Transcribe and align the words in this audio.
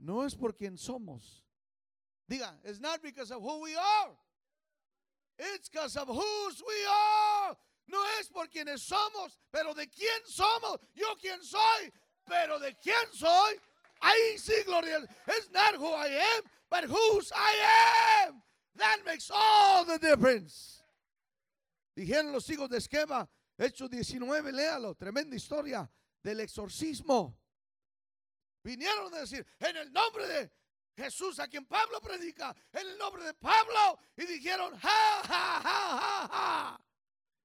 no 0.00 0.24
es 0.24 0.34
por 0.34 0.54
quien 0.54 0.76
somos. 0.76 1.44
Diga, 2.28 2.50
it's 2.64 2.80
not 2.80 3.02
because 3.02 3.30
of 3.30 3.42
who 3.42 3.60
we 3.60 3.74
are. 3.74 4.10
It's 5.38 5.68
because 5.68 5.96
of 5.96 6.08
whose 6.08 6.62
we 6.66 6.86
are. 6.86 7.56
No 7.88 7.98
es 8.18 8.28
por 8.28 8.46
quienes 8.46 8.82
somos, 8.82 9.36
pero 9.52 9.74
de 9.74 9.86
quién 9.86 10.26
somos. 10.26 10.78
Yo 10.94 11.14
quién 11.20 11.42
soy, 11.42 11.90
pero 12.26 12.58
de 12.58 12.74
quién 12.82 13.12
soy. 13.12 13.58
Ahí 14.02 14.38
sí, 14.38 14.64
gloria. 14.64 15.00
It's 15.28 15.50
not 15.52 15.74
who 15.76 15.92
I 15.92 16.06
am, 16.06 16.42
but 16.70 16.84
whose 16.84 17.32
I 17.34 18.26
am. 18.26 18.42
That 18.76 18.98
makes 19.04 19.30
all 19.34 19.84
the 19.84 19.98
difference. 19.98 20.82
Dijeron 21.96 22.32
los 22.32 22.48
hijos 22.48 22.68
de 22.68 22.78
Esquema, 22.78 23.28
Hechos 23.58 23.90
19, 23.90 24.52
léalo, 24.52 24.94
tremenda 24.94 25.34
historia 25.34 25.90
del 26.22 26.40
exorcismo. 26.40 27.39
Vinieron 28.62 29.12
a 29.14 29.20
decir, 29.20 29.46
en 29.58 29.76
el 29.76 29.92
nombre 29.92 30.26
de 30.26 30.52
Jesús, 30.96 31.38
a 31.38 31.48
quien 31.48 31.66
Pablo 31.66 32.00
predica, 32.00 32.54
en 32.72 32.86
el 32.86 32.98
nombre 32.98 33.24
de 33.24 33.34
Pablo, 33.34 33.98
y 34.16 34.26
dijeron, 34.26 34.78
ja, 34.78 35.22
ja, 35.24 35.60
ja, 35.62 36.00
ja, 36.00 36.28
ja. 36.28 36.86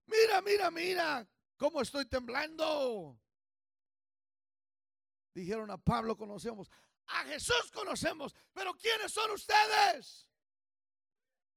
Mira, 0.07 0.41
mira, 0.41 0.71
mira, 0.71 1.27
cómo 1.57 1.81
estoy 1.81 2.05
temblando. 2.05 3.19
Dijeron 5.33 5.71
a 5.71 5.77
Pablo 5.77 6.15
conocemos, 6.17 6.69
a 7.07 7.23
Jesús 7.25 7.71
conocemos, 7.73 8.33
pero 8.53 8.73
¿quiénes 8.73 9.11
son 9.11 9.31
ustedes? 9.31 10.27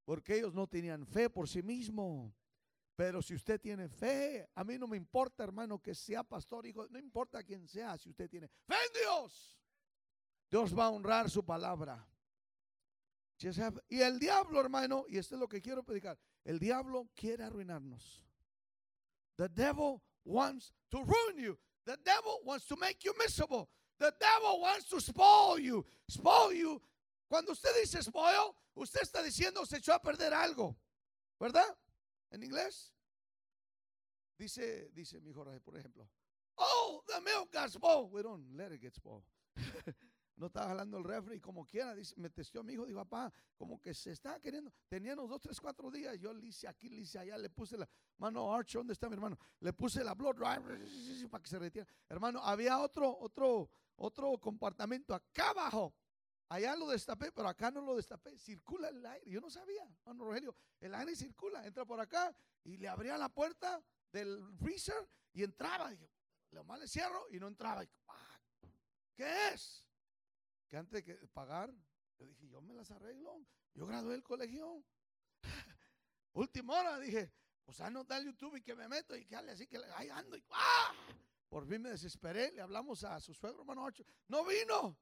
Porque 0.05 0.37
ellos 0.37 0.55
no 0.55 0.67
tenían 0.67 1.07
fe 1.07 1.29
por 1.29 1.49
sí 1.49 1.63
mismos. 1.63 2.33
Pero 2.99 3.23
si 3.23 3.37
usted 3.37 3.61
tiene 3.61 3.89
fe, 3.89 4.51
a 4.57 4.65
mí 4.65 4.77
no 4.77 4.89
me 4.89 4.97
importa, 4.97 5.45
hermano, 5.45 5.81
que 5.81 5.95
sea 5.95 6.25
pastor, 6.25 6.67
hijo, 6.67 6.89
no 6.89 6.99
importa 6.99 7.45
quién 7.45 7.69
sea, 7.69 7.97
si 7.97 8.11
usted 8.11 8.29
tiene 8.29 8.49
fe 8.49 8.75
en 8.75 8.93
Dios, 8.93 9.57
Dios 10.51 10.77
va 10.77 10.87
a 10.87 10.91
honrar 10.91 11.31
su 11.31 11.45
palabra. 11.45 12.05
Y 13.89 14.01
el 14.01 14.19
diablo, 14.19 14.59
hermano, 14.59 15.05
y 15.07 15.17
esto 15.17 15.37
es 15.37 15.41
lo 15.41 15.49
que 15.49 15.63
quiero 15.63 15.85
predicar, 15.85 16.19
el 16.43 16.59
diablo 16.59 17.09
quiere 17.15 17.45
arruinarnos. 17.45 18.27
The 19.37 19.49
devil 19.49 20.03
wants 20.25 20.75
to 20.91 20.99
ruin 21.05 21.39
you. 21.39 21.57
The 21.85 21.99
devil 21.99 22.41
wants 22.43 22.67
to 22.67 22.77
make 22.77 23.05
you 23.05 23.15
miserable. 23.17 23.71
The 24.01 24.13
devil 24.19 24.61
wants 24.61 24.89
to 24.89 25.01
spoil 25.01 25.61
you. 25.61 25.87
Spoil 26.11 26.53
you. 26.53 26.83
Cuando 27.29 27.53
usted 27.53 27.71
dice 27.81 28.03
spoil, 28.03 28.57
usted 28.75 29.03
está 29.03 29.23
diciendo 29.23 29.65
se 29.65 29.77
echó 29.77 29.95
a 29.95 30.03
perder 30.03 30.35
algo. 30.35 30.77
¿Verdad? 31.39 31.79
En 32.31 32.43
inglés. 32.43 32.93
Dice, 34.37 34.91
dice 34.95 35.21
mi 35.21 35.33
Jorge, 35.33 35.61
por 35.61 35.77
ejemplo. 35.77 36.09
Oh, 36.57 37.03
the 37.07 37.21
milk 37.21 37.53
got 37.53 37.71
spoiled. 37.71 38.13
We 38.13 38.23
don't 38.23 38.57
let 38.57 38.73
it 38.73 38.81
get 38.81 38.95
spoiled. 38.95 39.25
no 40.37 40.47
estaba 40.47 40.69
jalando 40.69 40.99
el 40.99 41.05
refri 41.05 41.41
como 41.41 41.65
quiera. 41.65 41.95
Dice, 41.95 42.15
me 42.17 42.31
testió 42.31 42.63
mi 42.63 42.75
hijo, 42.75 42.87
dijo, 42.87 42.99
papá, 43.05 43.33
como 43.57 43.81
que 43.81 43.95
se 43.95 44.13
está 44.13 44.41
queriendo. 44.41 44.73
Teníamos 44.89 45.29
dos, 45.29 45.41
tres, 45.41 45.61
cuatro 45.61 45.91
días. 45.91 46.19
Yo 46.19 46.33
le 46.33 46.47
hice 46.47 46.69
aquí, 46.69 46.89
le 46.89 47.03
hice 47.03 47.19
allá, 47.19 47.37
le 47.37 47.51
puse 47.51 47.77
la 47.77 47.89
mano 48.19 48.53
Arch, 48.53 48.75
¿dónde 48.75 48.93
está 48.93 49.09
mi 49.09 49.15
hermano? 49.15 49.39
Le 49.61 49.73
puse 49.73 50.03
la 50.05 50.15
blood 50.15 50.37
drive 50.37 50.63
para 51.31 51.43
que 51.43 51.49
se 51.49 51.59
retire. 51.59 51.87
Hermano, 52.09 52.41
había 52.43 52.79
otro, 52.79 53.19
otro, 53.19 53.69
otro 53.97 54.39
compartimento 54.39 55.15
acá 55.15 55.51
abajo. 55.51 55.95
Allá 56.51 56.75
lo 56.77 56.89
destapé, 56.89 57.31
pero 57.31 57.49
acá 57.49 57.71
no 57.71 57.83
lo 57.83 57.97
destapé. 57.97 58.39
Circula 58.39 58.89
el 58.89 59.05
aire. 59.05 59.31
Yo 59.31 59.41
no 59.41 59.51
sabía, 59.51 59.83
hermano 60.01 60.25
Rogelio. 60.25 60.55
El 60.81 60.95
aire 60.95 61.15
circula, 61.15 61.67
entra 61.67 61.85
por 61.85 62.01
acá 62.01 62.35
y 62.65 62.77
le 62.77 62.89
abría 62.89 63.19
la 63.19 63.29
puerta 63.29 63.83
del 64.11 64.43
freezer 64.59 65.09
y 65.33 65.43
entraba. 65.43 65.91
Dije, 65.91 66.11
lo 66.51 66.65
más 66.65 66.81
le 66.81 66.89
cierro 66.89 67.27
y 67.31 67.39
no 67.39 67.49
entraba. 67.49 67.85
Ah, 68.09 68.41
¿Qué 69.15 69.49
es? 69.49 69.85
Que 70.69 70.77
antes 70.77 71.05
de 71.05 71.15
pagar, 71.29 71.71
yo 72.19 72.27
dije, 72.27 72.49
yo 72.49 72.63
me 72.63 72.75
las 72.75 72.91
arreglo. 72.91 73.45
Yo 73.75 73.87
gradué 73.87 74.15
el 74.15 74.23
colegio. 74.23 74.83
Última 76.33 76.81
hora 76.81 76.99
dije, 76.99 77.31
pues 77.65 77.81
anota 77.81 78.17
el 78.17 78.25
YouTube 78.25 78.57
y 78.57 78.63
que 78.63 78.75
me 78.75 78.89
meto 78.89 79.15
y 79.15 79.27
que 79.27 79.37
así 79.37 79.67
que 79.67 79.79
ahí 79.95 80.09
ando 80.09 80.37
y 80.37 80.43
¡ah! 80.51 80.95
Por 81.49 81.67
fin 81.67 81.83
me 81.83 81.91
desesperé, 81.91 82.53
le 82.53 82.61
hablamos 82.61 83.05
a 83.05 83.21
su 83.21 83.35
suegro, 83.35 83.61
hermano 83.61 83.85
Ocho. 83.85 84.05
No 84.29 84.45
vino. 84.45 84.99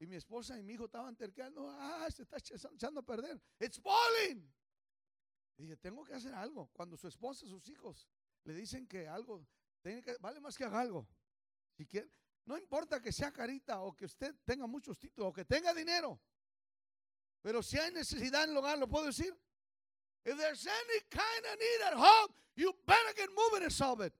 Y 0.00 0.06
mi 0.06 0.16
esposa 0.16 0.58
y 0.58 0.62
mi 0.62 0.72
hijo 0.72 0.86
estaban 0.86 1.14
terqueando. 1.14 1.68
Ah, 1.68 2.08
se 2.10 2.22
está 2.22 2.38
echando 2.38 3.00
a 3.00 3.02
perder. 3.02 3.40
It's 3.60 3.78
falling. 3.78 4.50
Dije, 5.58 5.76
tengo 5.76 6.02
que 6.04 6.14
hacer 6.14 6.34
algo. 6.34 6.70
Cuando 6.72 6.96
su 6.96 7.06
esposa, 7.06 7.46
sus 7.46 7.68
hijos 7.68 8.08
le 8.44 8.54
dicen 8.54 8.86
que 8.86 9.06
algo, 9.06 9.46
tiene 9.82 10.02
vale 10.18 10.40
más 10.40 10.56
que 10.56 10.64
haga 10.64 10.80
algo. 10.80 11.06
Si 11.76 11.86
quiere, 11.86 12.10
no 12.46 12.56
importa 12.56 12.98
que 12.98 13.12
sea 13.12 13.30
carita 13.30 13.82
o 13.82 13.94
que 13.94 14.06
usted 14.06 14.34
tenga 14.46 14.66
muchos 14.66 14.98
títulos 14.98 15.28
o 15.28 15.32
que 15.34 15.44
tenga 15.44 15.74
dinero. 15.74 16.18
Pero 17.42 17.62
si 17.62 17.78
hay 17.78 17.92
necesidad 17.92 18.44
en 18.44 18.50
el 18.50 18.56
hogar, 18.56 18.78
lo 18.78 18.88
puedo 18.88 19.04
decir. 19.04 19.38
If 20.24 20.36
there's 20.38 20.66
any 20.66 21.00
kind 21.10 21.44
of 21.44 21.58
need 21.58 21.82
at 21.86 21.94
home, 21.94 22.34
you 22.54 22.72
better 22.86 23.14
get 23.14 23.28
moving 23.30 23.64
and 23.64 23.72
solve 23.72 24.00
it. 24.00 24.14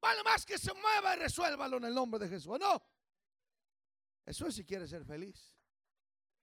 Vale 0.00 0.22
más 0.22 0.46
que 0.46 0.56
se 0.56 0.72
mueva 0.72 1.16
y 1.16 1.18
resuélvalo 1.18 1.76
en 1.76 1.84
el 1.84 1.94
nombre 1.94 2.18
de 2.18 2.28
Jesús. 2.28 2.58
¿No? 2.58 2.82
Eso 4.28 4.46
es 4.46 4.56
si 4.56 4.64
quiere 4.66 4.86
ser 4.86 5.06
feliz. 5.06 5.54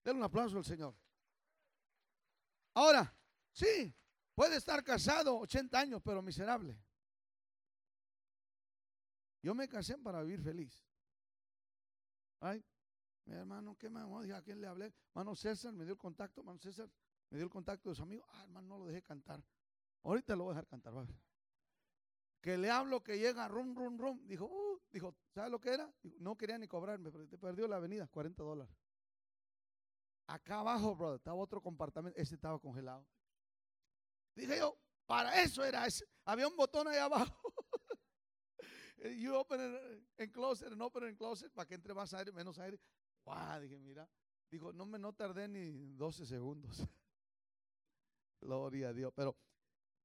Denle 0.04 0.18
un 0.18 0.26
aplauso 0.26 0.58
al 0.58 0.66
Señor. 0.66 0.96
Ahora, 2.74 3.16
sí, 3.52 3.94
puede 4.34 4.56
estar 4.58 4.84
casado 4.84 5.38
80 5.38 5.80
años, 5.80 6.02
pero 6.04 6.24
miserable. 6.24 6.76
Yo 9.44 9.54
me 9.54 9.68
casé 9.68 10.00
para 10.00 10.24
vivir 10.24 10.42
feliz. 10.42 10.84
Ay, 12.40 12.66
mi 13.26 13.36
hermano, 13.36 13.78
¿qué 13.78 13.88
me 13.88 14.02
¿A 14.34 14.42
quién 14.42 14.62
le 14.62 14.66
hablé? 14.66 14.92
Hermano 15.10 15.36
César 15.36 15.72
me 15.72 15.84
dio 15.84 15.94
el 15.94 16.00
contacto. 16.00 16.42
Hermano 16.42 16.58
César 16.58 16.90
me 17.30 17.38
dio 17.38 17.46
el 17.46 17.52
contacto 17.52 17.90
de 17.92 17.96
su 17.96 18.02
amigo. 18.02 18.26
Ah, 18.30 18.46
hermano, 18.46 18.68
no 18.68 18.80
lo 18.80 18.86
dejé 18.88 19.04
cantar. 19.04 19.44
Ahorita 20.02 20.36
lo 20.36 20.46
voy 20.46 20.54
a 20.54 20.56
dejar 20.56 20.68
cantar. 20.68 20.92
¿vale? 20.92 21.14
Que 22.46 22.60
le 22.60 22.70
hablo 22.70 23.02
que 23.02 23.18
llega, 23.18 23.48
rum, 23.48 23.76
rum, 23.76 23.98
rum. 23.98 24.28
Dijo, 24.28 24.46
uh, 24.46 24.80
dijo, 24.92 25.16
¿sabes 25.34 25.50
lo 25.50 25.60
que 25.60 25.74
era? 25.74 25.92
no 26.20 26.38
quería 26.38 26.60
ni 26.60 26.68
cobrarme, 26.68 27.12
pero 27.12 27.28
te 27.28 27.40
perdió 27.40 27.68
la 27.68 27.78
avenida, 27.78 28.08
40 28.08 28.44
dólares. 28.44 28.78
Acá 30.28 30.60
abajo, 30.60 30.96
brother, 30.96 31.16
estaba 31.16 31.38
otro 31.38 31.60
compartimento. 31.60 32.16
Ese 32.20 32.36
estaba 32.36 32.60
congelado. 32.60 33.04
Dije 34.36 34.60
yo, 34.60 34.78
para 35.08 35.42
eso 35.42 35.64
era 35.64 35.88
ese. 35.88 36.06
Había 36.24 36.48
un 36.48 36.56
botón 36.56 36.88
ahí 36.88 36.98
abajo. 36.98 37.34
you 39.18 39.34
open 39.34 39.60
it 39.60 40.04
and 40.20 40.32
close 40.32 40.64
it 40.64 40.72
and 40.72 40.80
open 40.84 41.02
it 41.02 41.10
and 41.10 41.18
close 41.18 41.44
it 41.44 41.52
para 41.52 41.66
que 41.68 41.74
entre 41.74 41.96
más 41.96 42.14
aire, 42.14 42.32
menos 42.32 42.60
aire. 42.60 42.80
Wow, 43.24 43.60
dije, 43.60 43.80
mira. 43.80 44.08
Dijo, 44.52 44.72
no 44.72 44.86
me 44.86 45.00
no 45.00 45.14
tardé 45.14 45.48
ni 45.48 45.96
12 45.96 46.28
segundos. 46.28 46.78
Gloria 48.40 48.90
a 48.90 48.94
Dios. 48.94 49.12
Pero 49.16 49.36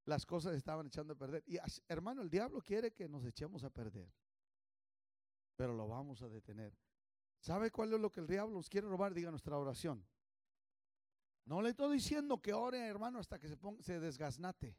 las 0.05 0.25
cosas 0.25 0.55
estaban 0.55 0.87
echando 0.87 1.13
a 1.13 1.17
perder. 1.17 1.43
Y 1.45 1.57
hermano, 1.87 2.21
el 2.21 2.29
diablo 2.29 2.61
quiere 2.61 2.91
que 2.91 3.07
nos 3.07 3.25
echemos 3.25 3.63
a 3.63 3.69
perder. 3.69 4.11
Pero 5.55 5.73
lo 5.73 5.87
vamos 5.87 6.21
a 6.21 6.29
detener. 6.29 6.75
¿Sabe 7.39 7.71
cuál 7.71 7.93
es 7.93 7.99
lo 7.99 8.11
que 8.11 8.19
el 8.19 8.27
diablo 8.27 8.55
nos 8.55 8.69
quiere 8.69 8.87
robar? 8.87 9.13
Diga 9.13 9.31
nuestra 9.31 9.57
oración. 9.57 10.05
No 11.45 11.61
le 11.61 11.69
estoy 11.69 11.95
diciendo 11.95 12.41
que 12.41 12.53
ore, 12.53 12.79
hermano, 12.87 13.19
hasta 13.19 13.39
que 13.39 13.47
se, 13.47 13.57
ponga, 13.57 13.81
se 13.81 13.99
desgasnate. 13.99 14.77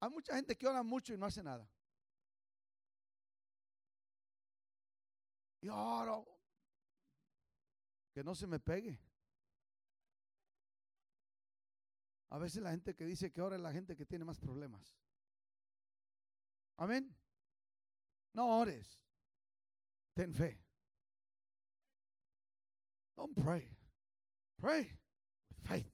Hay 0.00 0.10
mucha 0.10 0.34
gente 0.34 0.56
que 0.56 0.66
ora 0.66 0.82
mucho 0.82 1.12
y 1.12 1.18
no 1.18 1.26
hace 1.26 1.42
nada. 1.42 1.70
Y 5.60 5.68
oro. 5.68 6.26
Que 8.12 8.24
no 8.24 8.34
se 8.34 8.46
me 8.46 8.58
pegue. 8.58 8.98
A 12.30 12.38
veces 12.38 12.62
la 12.62 12.70
gente 12.70 12.94
que 12.94 13.04
dice 13.04 13.30
que 13.30 13.42
ora 13.42 13.56
es 13.56 13.62
la 13.62 13.72
gente 13.72 13.96
que 13.96 14.06
tiene 14.06 14.24
más 14.24 14.38
problemas. 14.38 14.96
Amén. 16.76 17.14
No 18.32 18.58
ores. 18.58 19.00
Ten 20.14 20.32
fe. 20.32 20.64
Don't 23.16 23.34
pray. 23.34 23.76
Pray 24.56 24.98
with 25.48 25.58
faith. 25.62 25.92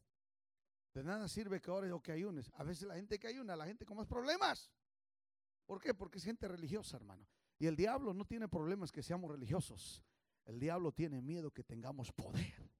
De 0.92 1.02
nada 1.02 1.28
sirve 1.28 1.60
que 1.60 1.70
ores 1.70 1.92
o 1.92 2.00
que 2.00 2.12
ayunes. 2.12 2.50
A 2.54 2.64
veces 2.64 2.86
la 2.86 2.94
gente 2.96 3.18
que 3.18 3.26
ayuna, 3.26 3.56
la 3.56 3.66
gente 3.66 3.84
con 3.84 3.96
más 3.96 4.06
problemas. 4.06 4.70
¿Por 5.66 5.80
qué? 5.80 5.94
Porque 5.94 6.18
es 6.18 6.24
gente 6.24 6.46
religiosa, 6.48 6.96
hermano. 6.96 7.26
Y 7.58 7.66
el 7.66 7.76
diablo 7.76 8.14
no 8.14 8.24
tiene 8.26 8.48
problemas 8.48 8.92
que 8.92 9.02
seamos 9.02 9.30
religiosos. 9.30 10.04
El 10.44 10.60
diablo 10.60 10.92
tiene 10.92 11.20
miedo 11.20 11.50
que 11.50 11.64
tengamos 11.64 12.12
poder. 12.12 12.70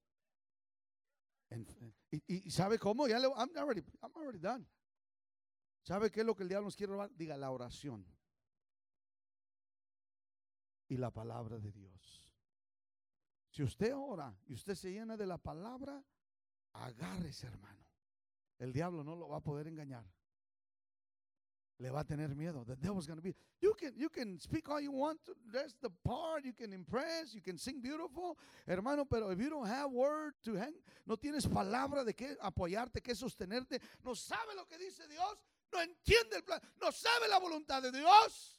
Y, 2.09 2.51
sabe 2.51 2.77
cómo? 2.77 3.07
Ya 3.07 3.19
le, 3.19 3.27
I'm 3.27 3.55
already, 3.57 3.81
I'm 4.01 4.15
already 4.15 4.39
done. 4.39 4.65
¿Sabe 5.83 6.11
qué 6.11 6.21
es 6.21 6.25
lo 6.25 6.35
que 6.35 6.43
el 6.43 6.49
diablo 6.49 6.67
nos 6.67 6.75
quiere 6.75 6.91
robar? 6.91 7.15
Diga 7.15 7.37
la 7.37 7.49
oración 7.51 8.05
y 10.89 10.97
la 10.97 11.11
palabra 11.11 11.59
de 11.59 11.71
Dios. 11.71 12.25
Si 13.49 13.63
usted 13.63 13.93
ora 13.95 14.37
y 14.45 14.53
usted 14.53 14.75
se 14.75 14.91
llena 14.91 15.15
de 15.15 15.25
la 15.25 15.37
palabra, 15.37 16.03
agárrese, 16.73 17.47
hermano. 17.47 17.85
El 18.57 18.73
diablo 18.73 19.03
no 19.03 19.15
lo 19.15 19.29
va 19.29 19.37
a 19.37 19.43
poder 19.43 19.67
engañar. 19.67 20.05
Le 21.79 21.91
va 21.91 21.99
a 21.99 22.03
tener 22.03 22.29
miedo. 22.35 22.65
The 22.65 22.75
devil's 22.75 23.05
going 23.05 23.17
to 23.17 23.23
be. 23.23 23.35
You 23.61 23.73
can 23.73 23.93
you 23.95 24.09
can 24.09 24.39
speak 24.39 24.67
all 24.69 24.81
you 24.81 24.91
want. 24.91 25.19
To, 25.25 25.33
that's 25.53 25.75
the 25.81 25.89
part. 26.03 26.43
You 26.45 26.53
can 26.53 26.73
impress. 26.73 27.33
You 27.33 27.41
can 27.41 27.57
sing 27.57 27.81
beautiful, 27.81 28.37
hermano. 28.67 29.05
Pero 29.05 29.29
if 29.29 29.39
you 29.39 29.49
don't 29.49 29.67
have 29.67 29.91
word 29.91 30.33
to 30.45 30.55
hang, 30.55 30.73
no 31.05 31.15
tienes 31.15 31.45
palabra 31.47 32.03
de 32.03 32.13
qué 32.13 32.35
apoyarte, 32.41 33.01
qué 33.01 33.13
sostenerte, 33.13 33.79
no 34.03 34.13
sabe 34.13 34.55
lo 34.55 34.65
que 34.65 34.77
dice 34.77 35.07
Dios, 35.07 35.37
no 35.71 35.79
entiende 35.81 36.37
el 36.37 36.43
plan, 36.43 36.59
no 36.81 36.91
sabe 36.91 37.27
la 37.29 37.39
voluntad 37.39 37.81
de 37.81 37.91
Dios. 37.91 38.53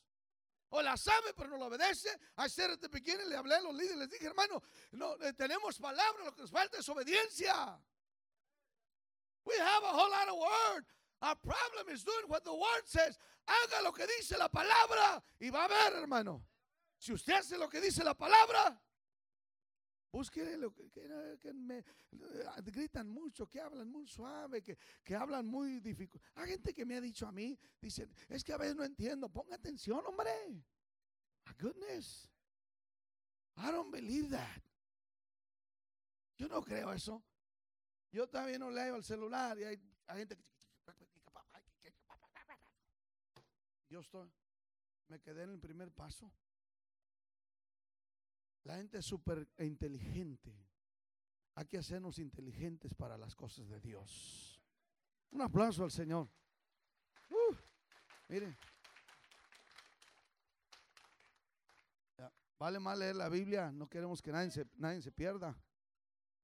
O 0.70 0.82
la 0.82 0.96
sabe, 0.98 1.32
pero 1.34 1.48
no 1.48 1.56
lo 1.56 1.66
obedece. 1.66 2.10
The 2.36 2.88
beginning, 2.88 3.30
le 3.30 3.36
hablé 3.36 3.54
a 3.54 3.62
los 3.62 3.74
líderes, 3.74 3.96
les 3.96 4.10
dije, 4.10 4.26
hermano, 4.26 4.62
no, 4.92 5.14
eh, 5.22 5.32
tenemos 5.32 5.78
palabra, 5.78 6.24
lo 6.24 6.34
que 6.34 6.42
nos 6.42 6.50
falta 6.50 6.78
es 6.78 6.86
obediencia. 6.90 7.80
We 9.46 9.54
have 9.58 9.82
a 9.82 9.92
whole 9.92 10.10
lot 10.10 10.28
of 10.28 10.38
word. 10.38 10.84
Our 11.20 11.36
problem 11.36 11.88
is 11.92 12.04
doing 12.04 12.28
what 12.28 12.44
the 12.44 12.52
word 12.54 12.84
says. 12.86 13.18
Haga 13.46 13.82
lo 13.82 13.92
que 13.92 14.06
dice 14.06 14.38
la 14.38 14.48
palabra 14.48 15.22
y 15.40 15.50
va 15.50 15.64
a 15.64 15.68
ver, 15.68 16.02
hermano. 16.02 16.44
Si 16.98 17.12
usted 17.12 17.34
hace 17.34 17.58
lo 17.58 17.68
que 17.68 17.80
dice 17.80 18.04
la 18.04 18.14
palabra, 18.14 18.80
busque 20.12 20.56
lo 20.56 20.72
que 20.72 21.52
me 21.52 21.78
eh, 21.78 21.84
gritan 22.64 23.08
mucho, 23.08 23.46
que 23.48 23.60
hablan 23.60 23.90
muy 23.90 24.06
suave, 24.06 24.62
que, 24.62 24.76
que 25.04 25.16
hablan 25.16 25.46
muy 25.46 25.80
difícil. 25.80 26.20
Hay 26.34 26.50
gente 26.50 26.72
que 26.72 26.84
me 26.84 26.96
ha 26.96 27.00
dicho 27.00 27.26
a 27.26 27.32
mí, 27.32 27.58
dicen, 27.80 28.12
es 28.28 28.44
que 28.44 28.52
a 28.52 28.56
veces 28.56 28.76
no 28.76 28.84
entiendo. 28.84 29.28
Ponga 29.28 29.56
atención, 29.56 30.02
hombre. 30.06 30.30
My 31.46 31.52
goodness. 31.58 32.28
I 33.56 33.72
don't 33.72 33.90
believe 33.90 34.30
that. 34.30 34.62
Yo 36.36 36.46
no 36.48 36.62
creo 36.62 36.92
eso. 36.92 37.24
Yo 38.12 38.28
también 38.28 38.60
no 38.60 38.70
leo 38.70 38.96
el 38.96 39.04
celular 39.04 39.58
y 39.58 39.64
hay, 39.64 39.80
hay 40.06 40.18
gente 40.18 40.36
que 40.36 40.44
yo 43.88 44.00
estoy, 44.00 44.30
me 45.08 45.20
quedé 45.20 45.44
en 45.44 45.50
el 45.50 45.58
primer 45.58 45.90
paso. 45.90 46.30
La 48.64 48.76
gente 48.76 48.98
es 48.98 49.06
súper 49.06 49.48
inteligente. 49.58 50.54
Hay 51.54 51.66
que 51.66 51.78
hacernos 51.78 52.18
inteligentes 52.18 52.94
para 52.94 53.16
las 53.16 53.34
cosas 53.34 53.68
de 53.68 53.80
Dios. 53.80 54.62
Un 55.30 55.42
aplauso 55.42 55.84
al 55.84 55.90
Señor. 55.90 56.28
Uh, 57.30 57.54
mire. 58.28 58.56
Vale 62.58 62.80
más 62.80 62.98
leer 62.98 63.16
la 63.16 63.28
Biblia. 63.28 63.70
No 63.70 63.88
queremos 63.88 64.20
que 64.20 64.32
nadie 64.32 64.50
se, 64.50 64.66
nadie 64.76 65.00
se 65.00 65.12
pierda. 65.12 65.56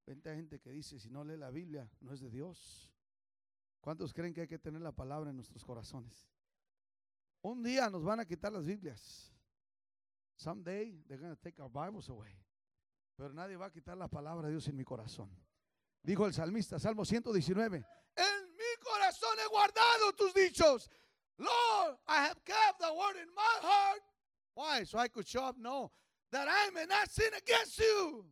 Vente 0.06 0.30
hay 0.30 0.36
gente 0.36 0.60
que 0.60 0.70
dice, 0.70 0.98
si 0.98 1.10
no 1.10 1.24
lee 1.24 1.36
la 1.36 1.50
Biblia, 1.50 1.90
no 2.00 2.12
es 2.12 2.20
de 2.20 2.30
Dios. 2.30 2.90
¿Cuántos 3.80 4.12
creen 4.12 4.32
que 4.32 4.42
hay 4.42 4.48
que 4.48 4.58
tener 4.58 4.80
la 4.80 4.92
palabra 4.92 5.30
en 5.30 5.36
nuestros 5.36 5.64
corazones? 5.64 6.33
Un 7.44 7.62
día 7.62 7.90
nos 7.90 8.02
van 8.02 8.20
a 8.20 8.24
quitar 8.24 8.50
las 8.52 8.64
Biblias. 8.64 9.30
Someday 10.34 10.98
they're 11.06 11.20
going 11.20 11.36
to 11.36 11.42
take 11.42 11.60
our 11.60 11.68
Bibles 11.68 12.08
away. 12.08 12.34
Pero 13.16 13.34
nadie 13.34 13.56
va 13.56 13.66
a 13.66 13.70
quitar 13.70 13.98
la 13.98 14.08
palabra 14.08 14.46
de 14.46 14.52
Dios 14.52 14.66
en 14.68 14.76
mi 14.76 14.84
corazón. 14.84 15.28
Dijo 16.02 16.24
el 16.26 16.32
salmista, 16.32 16.78
Salmo 16.78 17.04
119. 17.04 17.84
En 18.16 18.56
mi 18.56 18.82
corazón 18.82 19.36
he 19.44 19.48
guardado 19.48 20.12
tus 20.16 20.32
dichos. 20.32 20.88
Lord, 21.36 21.98
I 22.08 22.24
have 22.26 22.42
kept 22.44 22.80
the 22.80 22.90
word 22.90 23.16
in 23.22 23.28
my 23.34 23.58
heart. 23.60 24.02
Why? 24.54 24.84
So 24.86 24.98
I 24.98 25.08
could 25.08 25.26
show 25.26 25.44
up? 25.44 25.58
No. 25.58 25.92
That 26.30 26.48
I 26.48 26.70
may 26.70 26.86
not 26.86 27.10
sin 27.10 27.30
against 27.34 27.78
you. 27.78 28.24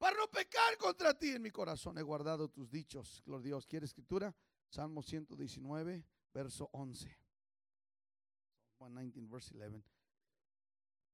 Para 0.00 0.16
no 0.16 0.26
pecar 0.26 0.76
contra 0.78 1.14
ti 1.14 1.30
en 1.30 1.42
mi 1.42 1.50
corazón 1.50 1.96
he 1.96 2.02
guardado 2.02 2.48
tus 2.48 2.68
dichos. 2.68 3.22
Gloria 3.24 3.44
a 3.44 3.46
Dios. 3.46 3.66
¿Quiere 3.66 3.86
escritura? 3.86 4.34
Salmo 4.68 5.00
119, 5.00 6.04
verso 6.34 6.68
11. 6.72 7.25
119, 8.78 9.28
verse 9.30 9.54
11. 9.54 9.82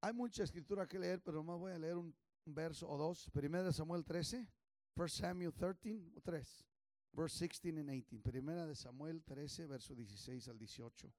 Hay 0.00 0.12
mucha 0.12 0.42
escritura 0.42 0.86
que 0.86 0.98
leer, 0.98 1.22
pero 1.22 1.42
más 1.44 1.58
voy 1.58 1.72
a 1.72 1.78
leer 1.78 1.96
un, 1.96 2.14
un 2.44 2.54
verso 2.54 2.88
o 2.88 2.96
dos. 2.96 3.30
Primera 3.30 3.64
de 3.64 3.72
Samuel 3.72 4.04
13, 4.04 4.48
1 4.96 5.08
Samuel 5.08 5.52
13, 5.54 6.12
o 6.16 6.20
3, 6.20 6.66
verse 7.12 7.38
16 7.38 7.78
and 7.78 7.90
18. 7.90 8.22
Primera 8.22 8.66
de 8.66 8.74
Samuel 8.74 9.22
13, 9.22 9.66
verso 9.66 9.94
16 9.94 10.48
al 10.48 10.58
18. 10.58 11.12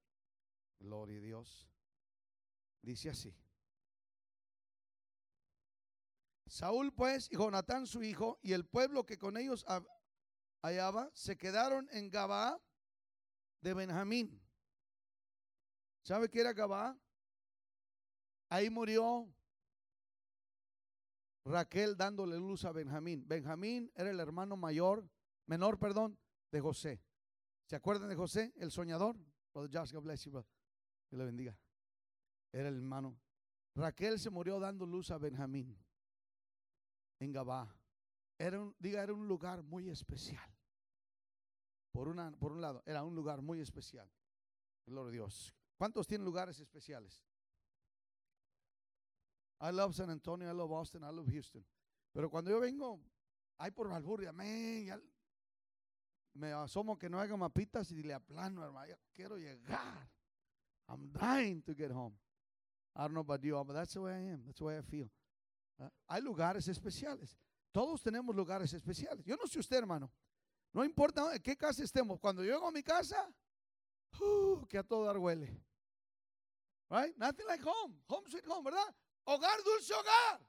Gloria 0.79 1.17
a 1.17 1.21
Dios. 1.21 1.69
Dice 2.81 3.09
así. 3.09 3.33
Saúl 6.45 6.93
pues 6.93 7.31
y 7.31 7.37
Jonatán 7.37 7.87
su 7.87 8.03
hijo 8.03 8.37
y 8.43 8.53
el 8.53 8.65
pueblo 8.65 9.05
que 9.05 9.17
con 9.17 9.37
ellos 9.37 9.65
hallaba 10.61 11.09
se 11.13 11.37
quedaron 11.37 11.87
en 11.91 12.11
Gabaa 12.11 12.61
de 13.61 13.73
Benjamín. 13.73 14.42
¿Sabe 16.03 16.29
qué 16.29 16.41
era 16.41 16.53
Gabaa? 16.53 16.97
Ahí 18.49 18.69
murió 18.69 19.33
Raquel 21.45 21.95
dándole 21.97 22.37
luz 22.37 22.65
a 22.65 22.71
Benjamín. 22.71 23.27
Benjamín 23.27 23.91
era 23.95 24.09
el 24.09 24.19
hermano 24.19 24.55
mayor, 24.57 25.09
menor, 25.47 25.79
perdón, 25.79 26.19
de 26.51 26.59
José. 26.59 27.01
¿Se 27.65 27.75
acuerdan 27.75 28.09
de 28.09 28.15
José, 28.15 28.53
el 28.57 28.69
soñador? 28.69 29.17
Brother 29.53 29.71
Josh, 29.71 29.93
God 29.93 30.03
bless 30.03 30.25
you. 30.25 30.45
Que 31.09 31.17
le 31.17 31.25
bendiga. 31.25 31.57
Era 32.51 32.67
el 32.67 32.75
hermano. 32.75 33.17
Raquel 33.75 34.19
se 34.19 34.29
murió 34.29 34.59
dando 34.59 34.85
luz 34.85 35.09
a 35.09 35.17
Benjamín 35.17 35.77
en 37.19 37.31
Gabá. 37.31 37.75
Era 38.37 38.59
un, 38.59 38.75
diga, 38.77 39.01
era 39.01 39.13
un 39.13 39.27
lugar 39.27 39.63
muy 39.63 39.89
especial. 39.89 40.49
Por, 41.91 42.07
una, 42.07 42.31
por 42.31 42.51
un 42.51 42.61
lado, 42.61 42.83
era 42.85 43.03
un 43.03 43.15
lugar 43.15 43.41
muy 43.41 43.61
especial. 43.61 44.09
Gloria 44.85 45.09
a 45.09 45.11
Dios. 45.13 45.55
¿Cuántos 45.77 46.07
tienen 46.07 46.25
lugares 46.25 46.59
especiales? 46.59 47.23
I 49.59 49.71
love 49.71 49.95
San 49.95 50.09
Antonio, 50.09 50.49
I 50.49 50.53
love 50.53 50.71
Austin, 50.71 51.03
I 51.03 51.11
love 51.11 51.29
Houston. 51.31 51.65
Pero 52.11 52.29
cuando 52.29 52.51
yo 52.51 52.59
vengo, 52.59 52.99
hay 53.57 53.71
por 53.71 53.89
ya 54.21 54.31
me 56.33 56.51
asomo 56.51 56.97
que 56.97 57.09
no 57.09 57.19
haga 57.19 57.37
mapitas 57.37 57.91
y 57.91 58.01
le 58.03 58.13
aplano, 58.13 58.63
hermano. 58.63 58.87
Ya 58.87 58.97
quiero 59.13 59.37
llegar. 59.37 60.09
I'm 60.87 61.11
dying 61.11 61.61
to 61.63 61.73
get 61.73 61.91
home. 61.91 62.17
I 62.95 63.03
don't 63.03 63.13
know 63.13 63.21
about 63.21 63.41
you, 63.43 63.63
but 63.63 63.73
that's 63.73 63.93
the 63.93 64.01
way 64.01 64.13
I 64.13 64.33
am. 64.33 64.43
That's 64.45 64.57
the 64.57 64.65
way 64.65 64.77
I 64.77 64.81
feel. 64.81 65.09
¿Ah? 65.79 65.91
Hay 66.07 66.21
lugares 66.21 66.67
especiales. 66.67 67.37
Todos 67.71 68.01
tenemos 68.03 68.35
lugares 68.35 68.73
especiales. 68.73 69.25
Yo 69.25 69.35
no 69.35 69.47
sé 69.47 69.59
usted, 69.59 69.77
hermano. 69.77 70.11
No 70.73 70.83
importa 70.83 71.35
en 71.35 71.41
qué 71.41 71.55
casa 71.55 71.83
estemos. 71.83 72.19
Cuando 72.19 72.43
llego 72.43 72.67
a 72.67 72.71
mi 72.71 72.83
casa, 72.83 73.31
que 74.69 74.77
a 74.77 74.83
todo 74.83 75.05
dar 75.05 75.17
huele. 75.17 75.49
Right? 76.89 77.13
Nothing 77.17 77.47
like 77.47 77.61
home. 77.61 77.93
Home 78.09 78.23
sweet 78.29 78.45
home, 78.47 78.63
¿verdad? 78.63 78.93
Hogar, 79.27 79.63
dulce 79.63 79.93
hogar. 79.93 80.39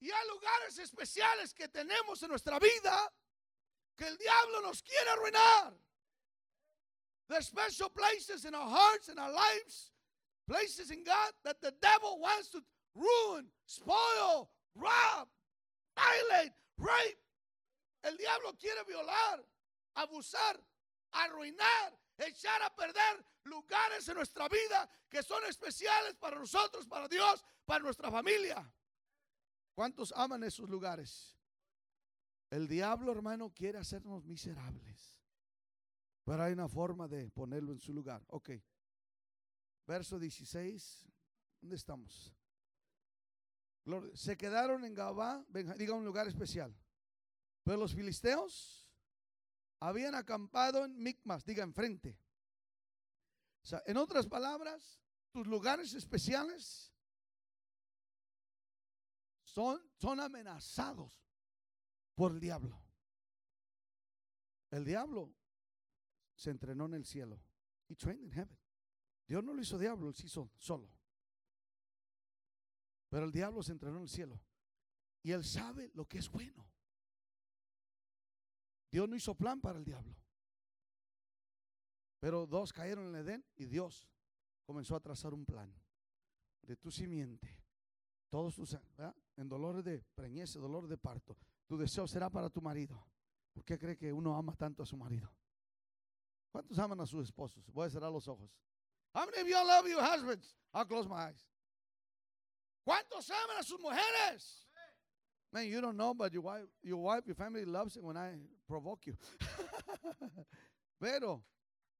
Y 0.00 0.10
hay 0.10 0.28
lugares 0.28 0.78
especiales 0.78 1.54
que 1.54 1.68
tenemos 1.68 2.22
en 2.22 2.28
nuestra 2.28 2.58
vida 2.58 3.12
que 3.96 4.06
el 4.06 4.16
diablo 4.16 4.60
nos 4.62 4.82
quiere 4.82 5.10
arruinar. 5.10 5.72
There's 7.28 7.46
special 7.46 7.88
places 7.88 8.44
in 8.44 8.54
our 8.54 8.68
hearts 8.68 9.08
and 9.08 9.18
our 9.18 9.32
lives, 9.32 9.92
places 10.46 10.90
in 10.90 11.04
God 11.04 11.32
that 11.44 11.60
the 11.62 11.72
devil 11.80 12.18
wants 12.20 12.50
to 12.50 12.62
ruin, 12.94 13.46
spoil, 13.66 14.50
rob, 14.74 15.28
violate, 15.96 16.52
rape. 16.78 17.18
El 18.04 18.16
diablo 18.16 18.52
quiere 18.60 18.84
violar, 18.84 19.40
abusar, 19.96 20.56
arruinar, 21.14 21.92
echar 22.18 22.62
a 22.62 22.74
perder 22.74 23.24
lugares 23.44 24.08
en 24.08 24.14
nuestra 24.14 24.48
vida 24.48 24.90
que 25.08 25.22
son 25.22 25.44
especiales 25.46 26.14
para 26.16 26.38
nosotros, 26.38 26.86
para 26.86 27.08
Dios, 27.08 27.44
para 27.64 27.82
nuestra 27.82 28.10
familia. 28.10 28.72
¿Cuántos 29.74 30.12
aman 30.12 30.44
esos 30.44 30.68
lugares? 30.68 31.36
El 32.50 32.68
diablo, 32.68 33.10
hermano, 33.10 33.52
quiere 33.52 33.78
hacernos 33.78 34.24
miserables. 34.24 35.20
Pero 36.24 36.42
hay 36.42 36.52
una 36.52 36.68
forma 36.68 37.08
de 37.08 37.30
ponerlo 37.30 37.72
en 37.72 37.80
su 37.80 37.92
lugar. 37.92 38.22
Ok. 38.28 38.50
Verso 39.86 40.18
16. 40.18 41.06
¿Dónde 41.60 41.76
estamos? 41.76 42.32
Se 44.14 44.36
quedaron 44.36 44.84
en 44.84 44.94
Gabá, 44.94 45.44
diga 45.76 45.94
un 45.94 46.04
lugar 46.04 46.26
especial. 46.28 46.74
Pero 47.62 47.78
los 47.78 47.94
filisteos 47.94 48.83
habían 49.80 50.14
acampado 50.14 50.84
en 50.84 50.96
Micmas, 50.96 51.44
diga 51.44 51.62
enfrente. 51.62 52.18
O 53.62 53.66
sea, 53.66 53.82
en 53.86 53.96
otras 53.96 54.26
palabras, 54.26 55.00
tus 55.30 55.46
lugares 55.46 55.94
especiales 55.94 56.92
son, 59.42 59.80
son 59.96 60.20
amenazados 60.20 61.24
por 62.14 62.32
el 62.32 62.40
diablo. 62.40 62.82
El 64.70 64.84
diablo 64.84 65.34
se 66.34 66.50
entrenó 66.50 66.86
en 66.86 66.94
el 66.94 67.04
cielo. 67.04 67.40
He 67.88 67.94
trained 67.94 68.24
in 68.24 68.32
heaven. 68.32 68.58
Dios 69.26 69.42
no 69.42 69.54
lo 69.54 69.62
hizo 69.62 69.78
diablo, 69.78 70.08
él 70.08 70.14
se 70.14 70.26
hizo 70.26 70.50
solo. 70.58 70.90
Pero 73.08 73.26
el 73.26 73.32
diablo 73.32 73.62
se 73.62 73.72
entrenó 73.72 73.96
en 73.96 74.02
el 74.02 74.08
cielo. 74.08 74.40
Y 75.22 75.32
él 75.32 75.44
sabe 75.44 75.90
lo 75.94 76.06
que 76.06 76.18
es 76.18 76.28
bueno. 76.30 76.68
Dios 78.94 79.08
no 79.08 79.16
hizo 79.16 79.34
plan 79.34 79.60
para 79.60 79.76
el 79.76 79.84
diablo. 79.84 80.14
Pero 82.20 82.46
dos 82.46 82.72
cayeron 82.72 83.08
en 83.08 83.16
Edén 83.16 83.44
y 83.56 83.64
Dios 83.64 84.08
comenzó 84.64 84.94
a 84.94 85.00
trazar 85.00 85.34
un 85.34 85.44
plan 85.44 85.74
de 86.62 86.76
tu 86.76 86.92
simiente. 86.92 87.60
Todos 88.30 88.54
tus, 88.54 88.78
¿verdad? 88.96 89.12
en 89.36 89.48
dolores 89.48 89.82
de 89.82 90.00
preñez, 90.14 90.52
dolor 90.52 90.86
de 90.86 90.96
parto. 90.96 91.36
Tu 91.66 91.76
deseo 91.76 92.06
será 92.06 92.30
para 92.30 92.48
tu 92.48 92.62
marido. 92.62 93.04
¿Por 93.52 93.64
qué 93.64 93.80
cree 93.80 93.96
que 93.96 94.12
uno 94.12 94.36
ama 94.36 94.54
tanto 94.54 94.84
a 94.84 94.86
su 94.86 94.96
marido? 94.96 95.28
¿Cuántos 96.52 96.78
aman 96.78 97.00
a 97.00 97.06
sus 97.06 97.24
esposos? 97.24 97.68
Voy 97.72 97.88
a 97.88 97.90
cerrar 97.90 98.12
los 98.12 98.28
ojos. 98.28 98.48
How 99.12 99.26
many 99.26 99.38
of 99.40 99.48
you 99.48 99.56
love 99.56 99.88
your 99.88 100.04
husbands? 100.04 100.56
I'll 100.72 100.86
close 100.86 101.08
my 101.08 101.16
eyes. 101.16 101.44
¿Cuántos 102.84 103.28
aman 103.28 103.56
a 103.58 103.64
sus 103.64 103.80
mujeres? 103.80 104.68
Man, 105.54 105.68
you 105.68 105.80
don't 105.80 105.96
know, 105.96 106.12
but 106.12 106.32
your 106.32 106.42
wife, 106.42 106.64
your 106.82 106.96
wife, 106.96 107.22
your 107.26 107.36
family 107.36 107.64
loves 107.64 107.96
it 107.96 108.02
when 108.02 108.16
I 108.16 108.32
provoke 108.66 109.06
you. 109.06 109.16
Pero 111.00 111.44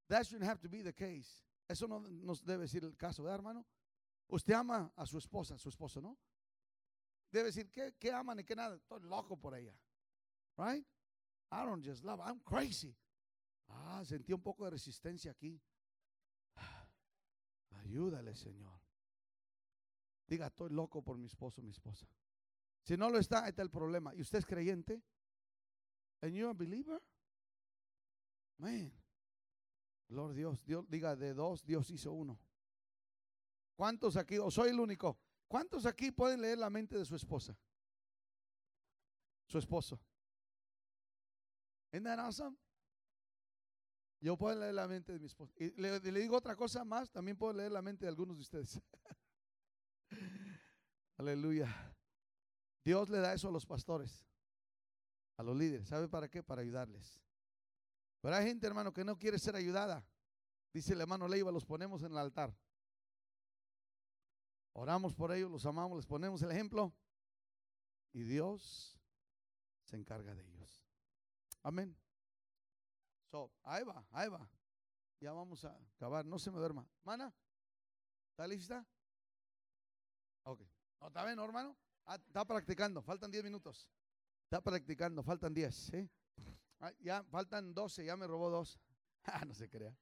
that 0.09 0.27
shouldn't 0.27 0.49
have 0.49 0.61
to 0.63 0.69
be 0.69 0.83
the 0.83 0.93
case. 0.93 1.29
Eso 1.71 1.87
no 1.87 2.03
nos 2.25 2.43
debe 2.43 2.63
decir 2.63 2.83
el 2.83 2.97
caso, 2.99 3.23
¿verdad, 3.23 3.39
hermano? 3.39 3.65
Usted 4.29 4.55
ama 4.55 4.91
a 4.99 5.07
su 5.07 5.19
esposa, 5.19 5.55
a 5.55 5.59
su 5.59 5.69
esposo, 5.69 6.01
¿no? 6.01 6.19
Debe 7.31 7.47
decir, 7.47 7.71
¿qué, 7.71 7.95
qué 7.97 8.11
aman 8.11 8.41
y 8.41 8.43
qué 8.45 8.57
nada? 8.57 8.75
Estoy 8.75 9.01
loco 9.03 9.37
por 9.37 9.55
ella. 9.55 9.75
Right? 10.57 10.85
I 11.53 11.65
don't 11.65 11.85
just 11.85 12.05
love, 12.05 12.21
I'm 12.21 12.41
crazy. 12.41 12.97
Ah, 13.69 14.03
sentí 14.05 14.33
un 14.33 14.43
poco 14.43 14.65
de 14.65 14.71
resistencia 14.71 15.31
aquí. 15.31 15.61
Ayúdale, 17.85 18.35
Señor. 18.35 18.81
Diga, 20.27 20.49
estoy 20.49 20.71
loco 20.71 21.03
por 21.03 21.17
mi 21.17 21.27
esposo, 21.27 21.63
mi 21.63 21.71
esposa. 21.71 22.09
Si 22.85 22.99
no 22.99 23.09
lo 23.09 23.19
está, 23.19 23.45
ahí 23.45 23.51
está 23.51 23.63
el 23.63 23.71
problema. 23.71 24.15
¿Y 24.15 24.21
usted 24.21 24.39
es 24.39 24.47
creyente? 24.47 25.03
¿And 26.21 26.35
you 26.35 26.49
a 26.49 26.53
believer? 26.53 27.03
Man. 28.59 28.93
Lord 30.09 30.35
Dios, 30.35 30.63
Dios, 30.65 30.85
diga 30.89 31.17
de 31.17 31.33
dos, 31.33 31.65
Dios 31.65 31.91
hizo 31.91 32.13
uno. 32.13 32.39
¿Cuántos 33.75 34.17
aquí, 34.17 34.39
o 34.39 34.51
soy 34.51 34.71
el 34.71 34.79
único? 34.79 35.19
¿Cuántos 35.49 35.87
aquí 35.87 36.11
pueden 36.11 36.43
leer 36.43 36.59
la 36.59 36.69
mente 36.69 36.99
de 36.99 37.07
su 37.07 37.17
esposa? 37.17 37.59
Su 39.47 39.59
esposo. 39.59 39.99
¿Isn't 41.91 42.05
that 42.05 42.19
awesome? 42.19 42.57
Yo 44.21 44.37
puedo 44.37 44.59
leer 44.59 44.75
la 44.75 44.87
mente 44.87 45.13
de 45.13 45.19
mi 45.19 45.27
esposa. 45.27 45.55
Y 45.57 45.71
le 45.81 46.01
digo 46.01 46.37
otra 46.37 46.55
cosa 46.55 46.85
más, 46.85 47.11
también 47.11 47.37
puedo 47.37 47.55
leer 47.55 47.73
la 47.73 47.83
mente 47.83 48.05
de 48.05 48.11
algunos 48.11 48.37
de 48.37 48.43
ustedes. 48.43 48.81
Aleluya. 51.17 51.94
Dios 52.85 53.09
le 53.09 53.19
da 53.19 53.33
eso 53.33 53.49
a 53.49 53.53
los 53.53 53.65
pastores, 53.65 54.27
a 55.37 55.43
los 55.43 55.57
líderes. 55.57 55.89
¿Sabe 55.89 56.09
para 56.09 56.29
qué? 56.29 56.43
Para 56.43 56.61
ayudarles. 56.61 57.23
Pero 58.21 58.37
hay 58.37 58.47
gente, 58.47 58.67
hermano, 58.67 58.93
que 58.93 59.05
no 59.05 59.19
quiere 59.19 59.39
ser 59.39 59.57
ayudada. 59.57 60.07
Dice 60.73 60.93
el 60.93 61.01
hermano 61.01 61.29
Leiva, 61.29 61.51
los 61.51 61.65
ponemos 61.65 62.03
en 62.03 62.13
el 62.13 62.19
altar. 62.19 62.55
Oramos 64.73 65.15
por 65.15 65.33
ellos, 65.33 65.51
los 65.51 65.65
amamos, 65.67 65.97
les 65.97 66.07
ponemos 66.07 66.43
el 66.43 66.51
ejemplo. 66.51 66.93
Y 68.13 68.23
Dios 68.23 68.99
se 69.85 69.97
encarga 69.97 70.35
de 70.35 70.43
ellos. 70.43 70.85
Amén. 71.63 71.97
So, 73.31 73.51
ahí 73.63 73.83
va, 73.85 74.05
ahí 74.11 74.29
va. 74.29 74.49
Ya 75.21 75.33
vamos 75.33 75.65
a 75.65 75.77
acabar. 75.97 76.25
No 76.27 76.39
se 76.39 76.51
me 76.51 76.59
duerma. 76.59 76.87
Mana, 77.03 77.33
¿está 78.31 78.47
lista? 78.47 78.87
Ok. 80.43 80.61
¿No 81.01 81.09
está 81.09 81.25
bien, 81.25 81.39
hermano? 81.39 81.77
Ah, 82.07 82.17
está 82.17 82.45
practicando. 82.45 83.03
Faltan 83.03 83.31
10 83.31 83.45
minutos. 83.45 83.89
Está 84.45 84.61
practicando. 84.61 85.23
Faltan 85.23 85.55
10. 85.55 85.75
¿sí? 85.75 86.11
Ah, 86.81 86.93
ya 87.01 87.25
faltan 87.25 87.73
12. 87.75 88.05
Ya 88.05 88.17
me 88.17 88.27
robó 88.27 88.51
dos. 88.51 88.79
Ah, 89.27 89.43
no 89.47 89.55
se 89.55 89.71
crea. 89.71 89.97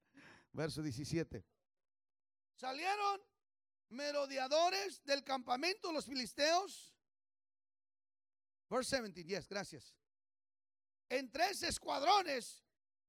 Verso 0.53 0.83
17. 0.83 1.45
Salieron 2.57 3.21
merodeadores 3.91 5.01
del 5.05 5.23
campamento 5.23 5.89
de 5.89 5.95
los 5.95 6.07
filisteos. 6.07 6.93
Verse 8.69 9.01
17. 9.01 9.29
Yes, 9.29 9.49
gracias. 9.49 9.95
En 11.09 11.31
tres 11.31 11.63
escuadrones. 11.63 12.65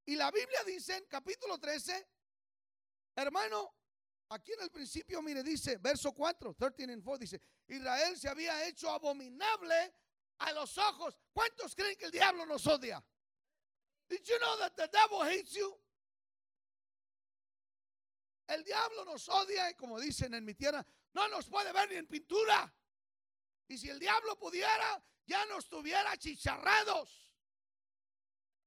Y 0.06 0.16
la 0.16 0.30
Biblia 0.30 0.64
dice 0.66 0.98
en 0.98 1.06
capítulo 1.06 1.58
13, 1.58 2.08
hermano, 3.16 3.74
aquí 4.30 4.52
en 4.52 4.62
el 4.62 4.70
principio, 4.70 5.22
mire, 5.22 5.42
dice, 5.44 5.78
verso 5.78 6.12
4, 6.12 6.54
13 6.54 6.92
and 6.92 7.04
4, 7.04 7.18
dice, 7.20 7.42
Israel 7.68 8.18
se 8.18 8.30
había 8.30 8.68
hecho 8.68 8.90
abominable 8.90 9.94
a 10.40 10.52
los 10.54 10.78
ojos. 10.78 11.18
¿Cuántos 11.34 11.76
creen 11.76 11.96
que 11.98 12.06
el 12.06 12.12
diablo 12.12 12.46
nos 12.46 12.66
odia? 12.68 13.04
Did 14.10 14.22
you 14.26 14.38
know 14.40 14.58
that 14.60 14.76
the 14.76 14.88
devil 14.92 15.22
hates 15.24 15.54
you? 15.54 15.74
El 18.48 18.64
diablo 18.64 19.06
nos 19.06 19.28
odia 19.30 19.70
y 19.70 19.74
como 19.76 20.00
dicen 20.00 20.34
en 20.34 20.44
mi 20.44 20.54
tierra, 20.54 20.86
no 21.14 21.28
nos 21.30 21.48
puede 21.48 21.72
ver 21.72 21.90
ni 21.90 21.96
en 21.96 22.08
pintura. 22.08 22.72
Y 23.70 23.78
si 23.78 23.90
el 23.90 24.00
diablo 24.00 24.38
pudiera, 24.38 25.02
ya 25.26 25.46
nos 25.46 25.70
tuviera 25.70 26.16
chicharrados. 26.18 27.32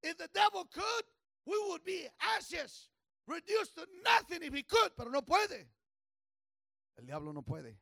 If 0.02 0.16
the 0.16 0.28
devil 0.28 0.64
could, 0.66 1.04
we 1.44 1.58
would 1.68 1.84
be 1.84 2.08
ashes, 2.36 2.90
reduced 3.26 3.74
to 3.74 3.86
nothing 4.02 4.42
if 4.42 4.54
he 4.54 4.62
could, 4.62 4.92
pero 4.96 5.10
no 5.10 5.22
puede. 5.22 5.68
El 6.96 7.06
diablo 7.06 7.32
no 7.32 7.42
puede. 7.42 7.76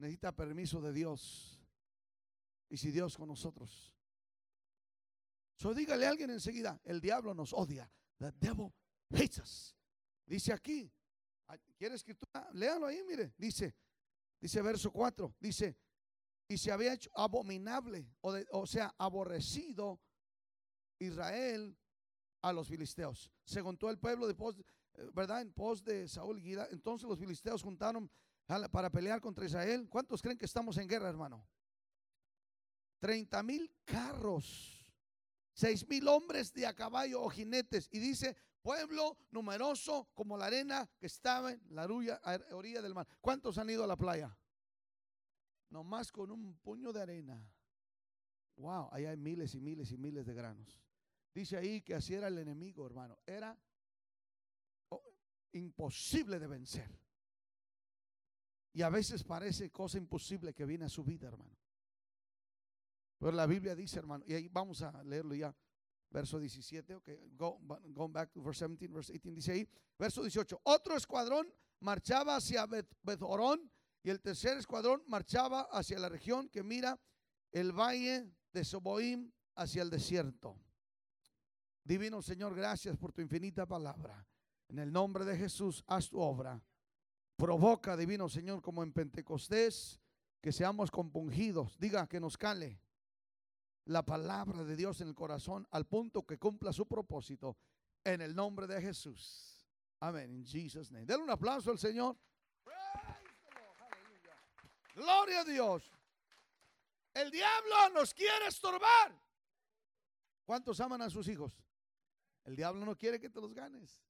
Necesita 0.00 0.32
permiso 0.32 0.80
de 0.80 0.94
Dios. 0.94 1.62
Y 2.70 2.78
si 2.78 2.90
Dios 2.90 3.16
con 3.16 3.28
nosotros. 3.28 3.94
So 5.56 5.74
dígale 5.74 6.06
a 6.06 6.10
alguien 6.10 6.30
enseguida, 6.30 6.80
el 6.84 7.02
diablo 7.02 7.34
nos 7.34 7.52
odia. 7.52 7.92
The 8.18 8.32
devil 8.32 8.72
hates 9.10 9.38
us. 9.38 9.76
Dice 10.24 10.54
aquí, 10.54 10.90
¿quiere 11.76 11.96
escritura? 11.96 12.48
Léalo 12.54 12.86
ahí, 12.86 13.02
mire. 13.06 13.34
Dice, 13.36 13.76
dice 14.40 14.62
verso 14.62 14.90
4, 14.90 15.36
dice, 15.38 15.76
y 16.48 16.56
se 16.56 16.72
había 16.72 16.94
hecho 16.94 17.10
abominable, 17.14 18.10
o, 18.22 18.34
o 18.52 18.66
sea, 18.66 18.94
aborrecido 18.96 20.00
Israel 20.98 21.76
a 22.40 22.54
los 22.54 22.68
filisteos. 22.68 23.30
Se 23.44 23.60
juntó 23.60 23.90
el 23.90 23.98
pueblo 23.98 24.26
de 24.26 24.34
pos, 24.34 24.56
¿verdad? 25.12 25.42
En 25.42 25.52
pos 25.52 25.84
de 25.84 26.08
Saúl 26.08 26.40
y. 26.40 26.54
Entonces 26.70 27.06
los 27.06 27.18
filisteos 27.18 27.62
juntaron 27.62 28.10
para 28.70 28.90
pelear 28.90 29.20
contra 29.20 29.46
Israel. 29.46 29.88
¿Cuántos 29.88 30.20
creen 30.20 30.38
que 30.38 30.46
estamos 30.46 30.76
en 30.78 30.88
guerra, 30.88 31.08
hermano? 31.08 31.46
30 32.98 33.42
mil 33.42 33.72
carros, 33.84 34.84
seis 35.52 35.86
mil 35.88 36.06
hombres 36.08 36.52
de 36.52 36.66
a 36.66 36.74
caballo 36.74 37.22
o 37.22 37.30
jinetes. 37.30 37.88
Y 37.92 37.98
dice, 38.00 38.36
pueblo 38.60 39.16
numeroso 39.30 40.10
como 40.14 40.36
la 40.36 40.46
arena 40.46 40.90
que 40.98 41.06
estaba 41.06 41.52
en 41.52 41.62
la 41.70 41.84
orilla, 41.84 42.82
del 42.82 42.94
mar. 42.94 43.06
¿Cuántos 43.20 43.56
han 43.58 43.70
ido 43.70 43.84
a 43.84 43.86
la 43.86 43.96
playa? 43.96 44.36
Nomás 45.70 46.10
con 46.10 46.30
un 46.30 46.58
puño 46.58 46.92
de 46.92 47.02
arena. 47.02 47.52
Wow, 48.56 48.88
ahí 48.90 49.06
hay 49.06 49.16
miles 49.16 49.54
y 49.54 49.60
miles 49.60 49.92
y 49.92 49.96
miles 49.96 50.26
de 50.26 50.34
granos. 50.34 50.82
Dice 51.32 51.56
ahí 51.56 51.80
que 51.82 51.94
así 51.94 52.14
era 52.14 52.26
el 52.26 52.36
enemigo, 52.36 52.84
hermano. 52.84 53.16
Era 53.24 53.56
imposible 55.52 56.38
de 56.38 56.46
vencer. 56.48 57.09
Y 58.72 58.82
a 58.82 58.88
veces 58.88 59.24
parece 59.24 59.70
cosa 59.70 59.98
imposible 59.98 60.54
que 60.54 60.64
viene 60.64 60.84
a 60.84 60.88
su 60.88 61.02
vida, 61.02 61.28
hermano. 61.28 61.56
Pero 63.18 63.32
la 63.32 63.46
Biblia 63.46 63.74
dice, 63.74 63.98
hermano, 63.98 64.24
y 64.26 64.32
ahí 64.32 64.48
vamos 64.48 64.80
a 64.82 65.02
leerlo 65.02 65.34
ya, 65.34 65.54
verso 66.10 66.38
17, 66.38 66.94
ok, 66.94 67.08
go, 67.32 67.58
going 67.92 68.12
back 68.12 68.32
to 68.32 68.42
verse 68.42 68.66
17, 68.66 68.92
verse 68.92 69.12
18, 69.12 69.34
dice 69.34 69.52
ahí, 69.52 69.68
verso 69.98 70.22
18, 70.22 70.60
otro 70.64 70.96
escuadrón 70.96 71.52
marchaba 71.80 72.36
hacia 72.36 72.66
Bethorón 73.02 73.70
y 74.02 74.10
el 74.10 74.20
tercer 74.20 74.56
escuadrón 74.56 75.02
marchaba 75.06 75.68
hacia 75.70 75.98
la 75.98 76.08
región 76.08 76.48
que 76.48 76.62
mira 76.62 76.98
el 77.52 77.72
valle 77.72 78.32
de 78.52 78.64
Soboim 78.64 79.30
hacia 79.54 79.82
el 79.82 79.90
desierto. 79.90 80.58
Divino 81.84 82.22
Señor, 82.22 82.54
gracias 82.54 82.96
por 82.96 83.12
tu 83.12 83.20
infinita 83.20 83.66
palabra. 83.66 84.26
En 84.68 84.78
el 84.78 84.92
nombre 84.92 85.24
de 85.24 85.36
Jesús, 85.36 85.82
haz 85.86 86.08
tu 86.08 86.20
obra. 86.20 86.62
Provoca, 87.40 87.96
divino 87.96 88.28
Señor, 88.28 88.60
como 88.60 88.82
en 88.82 88.92
Pentecostés, 88.92 89.98
que 90.42 90.52
seamos 90.52 90.90
compungidos. 90.90 91.78
Diga 91.78 92.06
que 92.06 92.20
nos 92.20 92.36
cale 92.36 92.78
la 93.86 94.04
palabra 94.04 94.62
de 94.62 94.76
Dios 94.76 95.00
en 95.00 95.08
el 95.08 95.14
corazón 95.14 95.66
al 95.70 95.86
punto 95.86 96.26
que 96.26 96.38
cumpla 96.38 96.70
su 96.70 96.86
propósito. 96.86 97.56
En 98.04 98.20
el 98.20 98.36
nombre 98.36 98.66
de 98.66 98.82
Jesús. 98.82 99.66
Amén. 100.00 100.30
En 100.30 100.44
Jesus' 100.44 100.90
name. 100.90 101.06
Denle 101.06 101.24
un 101.24 101.30
aplauso 101.30 101.70
al 101.70 101.78
Señor. 101.78 102.14
Gloria 104.94 105.40
a 105.40 105.44
Dios. 105.44 105.90
El 107.14 107.30
diablo 107.30 107.74
nos 107.94 108.12
quiere 108.12 108.48
estorbar. 108.48 109.18
¿Cuántos 110.44 110.78
aman 110.78 111.00
a 111.00 111.08
sus 111.08 111.26
hijos? 111.26 111.58
El 112.44 112.54
diablo 112.54 112.84
no 112.84 112.98
quiere 112.98 113.18
que 113.18 113.30
te 113.30 113.40
los 113.40 113.54
ganes. 113.54 114.02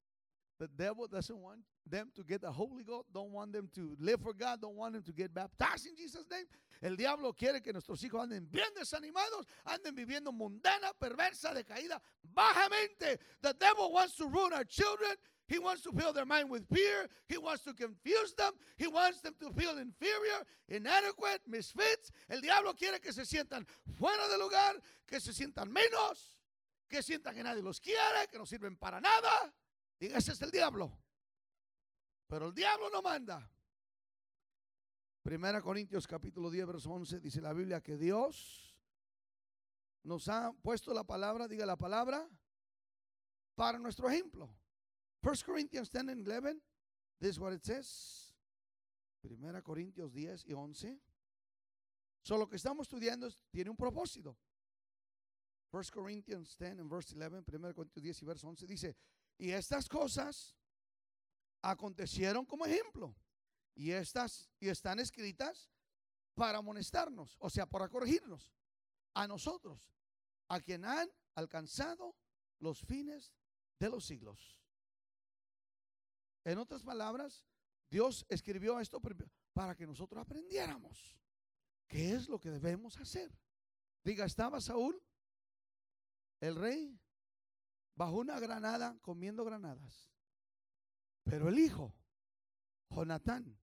The 0.61 0.69
devil 0.69 1.07
doesn't 1.07 1.39
want 1.39 1.61
them 1.89 2.11
to 2.15 2.23
get 2.23 2.43
the 2.43 2.53
Holy 2.53 2.85
Ghost, 2.85 3.07
don't 3.15 3.33
want 3.33 3.51
them 3.51 3.71
to 3.75 3.97
live 3.99 4.21
for 4.21 4.35
God, 4.35 4.61
don't 4.61 4.77
want 4.77 4.93
them 4.93 5.03
to 5.05 5.13
get 5.13 5.33
baptized 5.33 5.87
in 5.87 5.97
Jesus' 5.97 6.27
name. 6.31 6.45
El 6.83 6.97
diablo 6.97 7.33
quiere 7.33 7.63
que 7.63 7.73
nuestros 7.73 8.05
hijos 8.05 8.21
anden 8.21 8.47
bien 8.51 8.69
desanimados, 8.79 9.47
anden 9.65 9.95
viviendo 9.97 10.31
mundana, 10.33 10.93
perversa, 11.01 11.55
decaída, 11.55 11.99
bajamente. 12.37 13.19
The 13.41 13.55
devil 13.59 13.91
wants 13.91 14.17
to 14.17 14.27
ruin 14.27 14.53
our 14.53 14.65
children. 14.65 15.17
He 15.49 15.59
wants 15.59 15.83
to 15.85 15.93
fill 15.93 16.13
their 16.13 16.27
mind 16.27 16.51
with 16.51 16.69
fear. 16.69 17.09
He 17.27 17.39
wants 17.39 17.65
to 17.65 17.73
confuse 17.73 18.35
them. 18.35 18.53
He 18.77 18.87
wants 18.87 19.23
them 19.23 19.35
to 19.41 19.51
feel 19.53 19.79
inferior, 19.79 20.45
inadequate, 20.69 21.41
misfits. 21.49 22.11
El 22.29 22.43
diablo 22.43 22.75
quiere 22.75 23.01
que 23.01 23.15
se 23.15 23.23
sientan 23.23 23.67
fuera 23.99 24.29
de 24.29 24.37
lugar, 24.37 24.75
que 25.09 25.21
se 25.21 25.33
sientan 25.33 25.73
menos, 25.73 26.37
que 26.91 27.03
sientan 27.03 27.35
que 27.35 27.43
nadie 27.43 27.63
los 27.63 27.81
quiere, 27.81 28.27
que 28.31 28.39
no 28.39 28.45
sirven 28.45 28.77
para 28.77 29.01
nada. 29.01 29.55
Diga, 30.01 30.17
ese 30.17 30.33
es 30.33 30.41
el 30.41 30.51
diablo. 30.51 30.91
Pero 32.27 32.47
el 32.47 32.55
diablo 32.55 32.89
no 32.91 33.03
manda. 33.03 33.49
Primera 35.23 35.61
Corintios 35.61 36.07
capítulo 36.07 36.51
10, 36.51 36.67
verso 36.67 36.91
11, 36.91 37.21
dice 37.21 37.43
la 37.43 37.53
Biblia 37.53 37.83
que 37.83 37.99
Dios 37.99 38.75
nos 40.03 40.29
ha 40.29 40.53
puesto 40.63 40.95
la 40.95 41.05
palabra, 41.05 41.47
diga 41.47 41.67
la 41.67 41.77
palabra, 41.77 42.27
para 43.55 43.79
nuestro 43.79 44.09
ejemplo. 44.09 44.49
1 45.23 45.35
Corinthians 45.45 45.91
10 45.91 46.09
and 46.09 46.27
11, 46.27 46.63
this 47.19 47.33
is 47.33 47.39
what 47.39 47.53
it 47.53 47.63
says. 47.63 48.35
Primera 49.21 49.61
Corintios 49.61 50.11
10 50.15 50.47
y 50.47 50.55
11. 50.55 50.99
Solo 52.23 52.49
que 52.49 52.57
estamos 52.57 52.87
estudiando 52.87 53.29
tiene 53.51 53.69
un 53.69 53.77
propósito. 53.77 54.39
1 55.73 55.83
Corinthians 55.93 56.57
10 56.57 56.81
and 56.81 56.91
verse 56.91 57.15
11, 57.15 57.45
1 57.47 57.75
Corintios 57.75 58.03
10 58.03 58.23
y 58.23 58.25
verso 58.25 58.49
11 58.49 58.67
dice, 58.67 58.97
y 59.41 59.53
estas 59.53 59.89
cosas 59.89 60.55
acontecieron 61.63 62.45
como 62.45 62.67
ejemplo. 62.67 63.17
Y 63.75 63.91
estas 63.93 64.51
y 64.61 64.69
están 64.69 65.01
escritas 65.01 65.71
para 66.35 66.59
amonestarnos, 66.59 67.39
o 67.41 67.49
sea, 67.49 67.65
para 67.65 67.89
corregirnos 67.89 68.53
a 69.15 69.27
nosotros, 69.27 69.81
a 70.49 70.61
quien 70.61 70.85
han 70.85 71.09
alcanzado 71.35 72.15
los 72.59 72.81
fines 72.81 73.33
de 73.79 73.89
los 73.89 74.05
siglos. 74.05 74.61
En 76.45 76.59
otras 76.59 76.83
palabras, 76.83 77.47
Dios 77.89 78.27
escribió 78.29 78.79
esto 78.79 79.01
para 79.55 79.75
que 79.75 79.87
nosotros 79.87 80.21
aprendiéramos 80.21 81.17
qué 81.89 82.13
es 82.13 82.29
lo 82.29 82.39
que 82.39 82.51
debemos 82.51 82.99
hacer. 82.99 83.33
Diga, 84.05 84.27
estaba 84.27 84.61
Saúl, 84.61 85.03
el 86.41 86.57
rey, 86.57 87.01
bajo 88.01 88.15
una 88.15 88.41
granada 88.41 88.97
comiendo 89.03 89.45
granadas. 89.45 90.11
Pero 91.23 91.51
el 91.51 91.59
hijo, 91.59 91.95
Jonatán, 92.89 93.61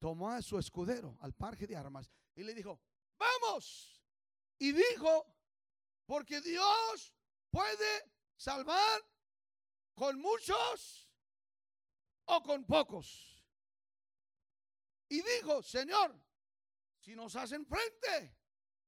tomó 0.00 0.32
a 0.32 0.42
su 0.42 0.58
escudero, 0.58 1.16
al 1.20 1.32
parque 1.32 1.64
de 1.64 1.76
armas, 1.76 2.10
y 2.34 2.42
le 2.42 2.54
dijo, 2.54 2.80
vamos. 3.16 4.02
Y 4.58 4.72
dijo, 4.72 5.32
porque 6.06 6.40
Dios 6.40 7.14
puede 7.50 8.10
salvar 8.36 9.00
con 9.94 10.20
muchos 10.20 11.08
o 12.24 12.42
con 12.42 12.64
pocos. 12.64 13.46
Y 15.08 15.22
dijo, 15.22 15.62
Señor, 15.62 16.20
si 16.98 17.14
nos 17.14 17.36
hacen 17.36 17.64
frente, 17.64 18.36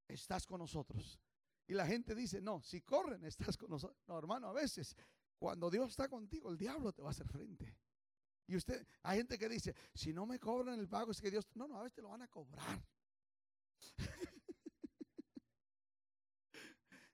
estás 0.08 0.44
con 0.44 0.58
nosotros. 0.58 1.20
Y 1.70 1.74
la 1.74 1.86
gente 1.86 2.16
dice, 2.16 2.40
no, 2.40 2.60
si 2.64 2.80
corren, 2.80 3.24
estás 3.26 3.56
con 3.56 3.70
nosotros. 3.70 3.96
No, 4.08 4.18
hermano, 4.18 4.48
a 4.48 4.52
veces, 4.52 4.96
cuando 5.38 5.70
Dios 5.70 5.90
está 5.90 6.08
contigo, 6.08 6.50
el 6.50 6.58
diablo 6.58 6.92
te 6.92 7.00
va 7.00 7.10
a 7.10 7.12
hacer 7.12 7.28
frente. 7.28 7.78
Y 8.48 8.56
usted, 8.56 8.84
hay 9.04 9.18
gente 9.18 9.38
que 9.38 9.48
dice, 9.48 9.76
si 9.94 10.12
no 10.12 10.26
me 10.26 10.40
cobran 10.40 10.80
el 10.80 10.88
pago 10.88 11.12
es 11.12 11.20
que 11.20 11.30
Dios, 11.30 11.46
no, 11.54 11.68
no, 11.68 11.78
a 11.78 11.84
veces 11.84 11.94
te 11.94 12.02
lo 12.02 12.08
van 12.08 12.22
a 12.22 12.26
cobrar. 12.26 12.84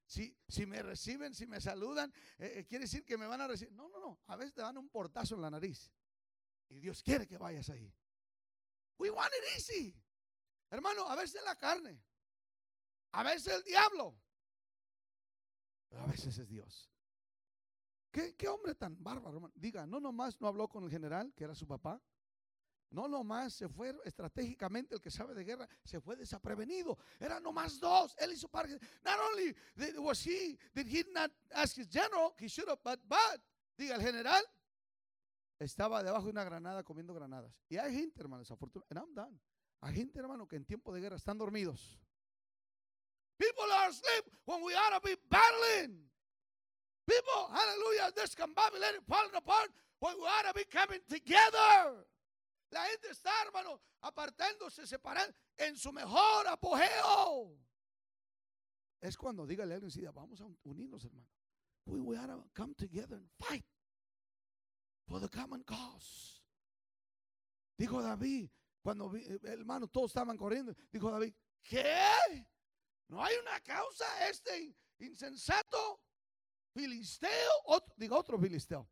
si, 0.07 0.35
si 0.49 0.65
me 0.65 0.83
reciben, 0.83 1.35
si 1.35 1.47
me 1.47 1.61
saludan, 1.61 2.11
eh, 2.39 2.61
eh, 2.61 2.65
quiere 2.65 2.87
decir 2.87 3.05
que 3.05 3.19
me 3.19 3.27
van 3.27 3.43
a 3.43 3.49
recibir. 3.49 3.75
No, 3.75 3.91
no, 3.91 4.01
no, 4.01 4.21
a 4.27 4.37
veces 4.37 4.55
te 4.55 4.63
dan 4.63 4.79
un 4.79 4.89
portazo 4.89 5.35
en 5.35 5.43
la 5.43 5.51
nariz. 5.51 5.93
Y 6.71 6.81
Dios 6.81 7.03
quiere 7.03 7.27
que 7.27 7.37
vayas 7.37 7.69
ahí. 7.69 7.95
We 8.97 9.11
want 9.11 9.35
it 9.35 9.59
easy. 9.59 9.95
Hermano, 10.71 11.11
a 11.11 11.15
veces 11.15 11.43
la 11.45 11.57
carne, 11.57 12.03
a 13.13 13.23
veces 13.23 13.53
el 13.53 13.63
diablo, 13.63 14.19
a 15.93 16.07
veces 16.07 16.39
es 16.39 16.49
Dios. 16.49 16.91
¿Qué, 18.11 18.49
hombre 18.49 18.75
tan 18.75 19.03
bárbaro, 19.03 19.53
Diga, 19.55 19.87
no 19.87 20.01
nomás 20.01 20.41
no 20.41 20.49
habló 20.49 20.69
con 20.69 20.85
el 20.85 20.91
general, 20.91 21.35
que 21.35 21.45
era 21.45 21.55
su 21.55 21.67
papá. 21.67 22.01
No 22.91 23.09
nomás 23.09 23.53
se 23.53 23.69
fue 23.69 23.95
estratégicamente, 24.05 24.95
el 24.95 25.01
que 25.01 25.11
sabe 25.11 25.35
de 25.35 25.45
guerra, 25.45 25.69
se 25.85 26.01
fue 26.01 26.17
desaprevenido. 26.17 26.97
Eran 27.21 27.43
nomás 27.43 27.79
dos. 27.79 28.15
Él 28.19 28.33
hizo 28.33 28.49
parte. 28.49 28.79
Not 29.05 29.19
only 29.29 29.55
was 29.99 30.25
he, 30.27 30.59
did 30.73 30.87
he 30.87 31.05
not 31.13 31.31
ask 31.51 31.77
his 31.77 31.89
general, 31.89 32.33
he 32.39 32.49
should 32.49 32.69
have, 32.71 32.81
but, 32.83 33.01
but, 33.07 33.43
diga, 33.77 33.97
el 33.97 34.03
general 34.03 34.43
estaba 35.59 36.03
debajo 36.03 36.25
de 36.25 36.31
una 36.31 36.45
granada 36.45 36.83
comiendo 36.85 37.13
granadas. 37.13 37.53
Y 37.69 37.77
hay 37.77 37.95
gente, 37.95 38.21
hermano, 38.21 38.41
desafortunadamente. 38.41 39.43
Hay 39.81 39.95
gente, 39.95 40.19
hermano, 40.19 40.49
que 40.49 40.57
en 40.57 40.65
tiempo 40.65 40.93
de 40.93 41.01
guerra 41.01 41.17
están 41.17 41.37
dormidos. 41.37 42.01
People 43.39 43.71
are 43.71 43.91
asleep 43.91 44.25
when 44.47 44.63
we 44.63 44.75
ought 44.75 44.95
to 44.95 45.01
be 45.01 45.15
battling. 45.29 45.46
People, 47.06 47.49
hallelujah, 47.52 48.10
discombobulated, 48.12 49.04
falling 49.08 49.34
apart, 49.36 49.71
when 50.00 50.14
we 50.19 50.25
ought 50.25 50.47
to 50.47 50.54
be 50.54 50.64
coming 50.64 51.00
together. 51.08 52.04
La 52.73 52.84
gente 52.84 53.08
está, 53.10 53.30
hermano, 53.47 53.80
apartándose, 54.02 54.86
separando 54.86 55.32
en 55.58 55.76
su 55.76 55.92
mejor 55.92 56.47
apogeo. 56.49 57.56
Es 59.00 59.16
cuando 59.16 59.47
dígale 59.47 59.75
a 59.75 59.76
alguien, 59.76 60.12
vamos 60.12 60.40
a 60.40 60.47
unirnos, 60.64 61.04
hermano. 61.04 61.28
We, 61.86 62.00
we 62.00 62.16
ought 62.16 62.26
to 62.26 62.45
come 62.54 62.75
together 62.75 63.16
and 63.16 63.28
fight 63.38 63.64
for 65.06 65.21
the 65.21 65.28
common 65.28 65.62
cause. 65.62 66.42
Dijo 67.78 68.02
David, 68.02 68.49
cuando 68.82 69.14
eh, 69.14 69.38
hermano 69.45 69.86
todos 69.86 70.10
estaban 70.10 70.36
corriendo, 70.36 70.75
dijo 70.90 71.10
David, 71.10 71.34
¿qué? 71.62 72.47
¿No 73.08 73.23
hay 73.23 73.36
una 73.36 73.60
causa 73.60 74.04
este 74.28 74.75
insensato? 74.99 76.00
Filisteo, 76.76 77.50
otro, 77.65 77.95
diga 77.97 78.17
otro 78.17 78.39
filisteo. 78.39 78.89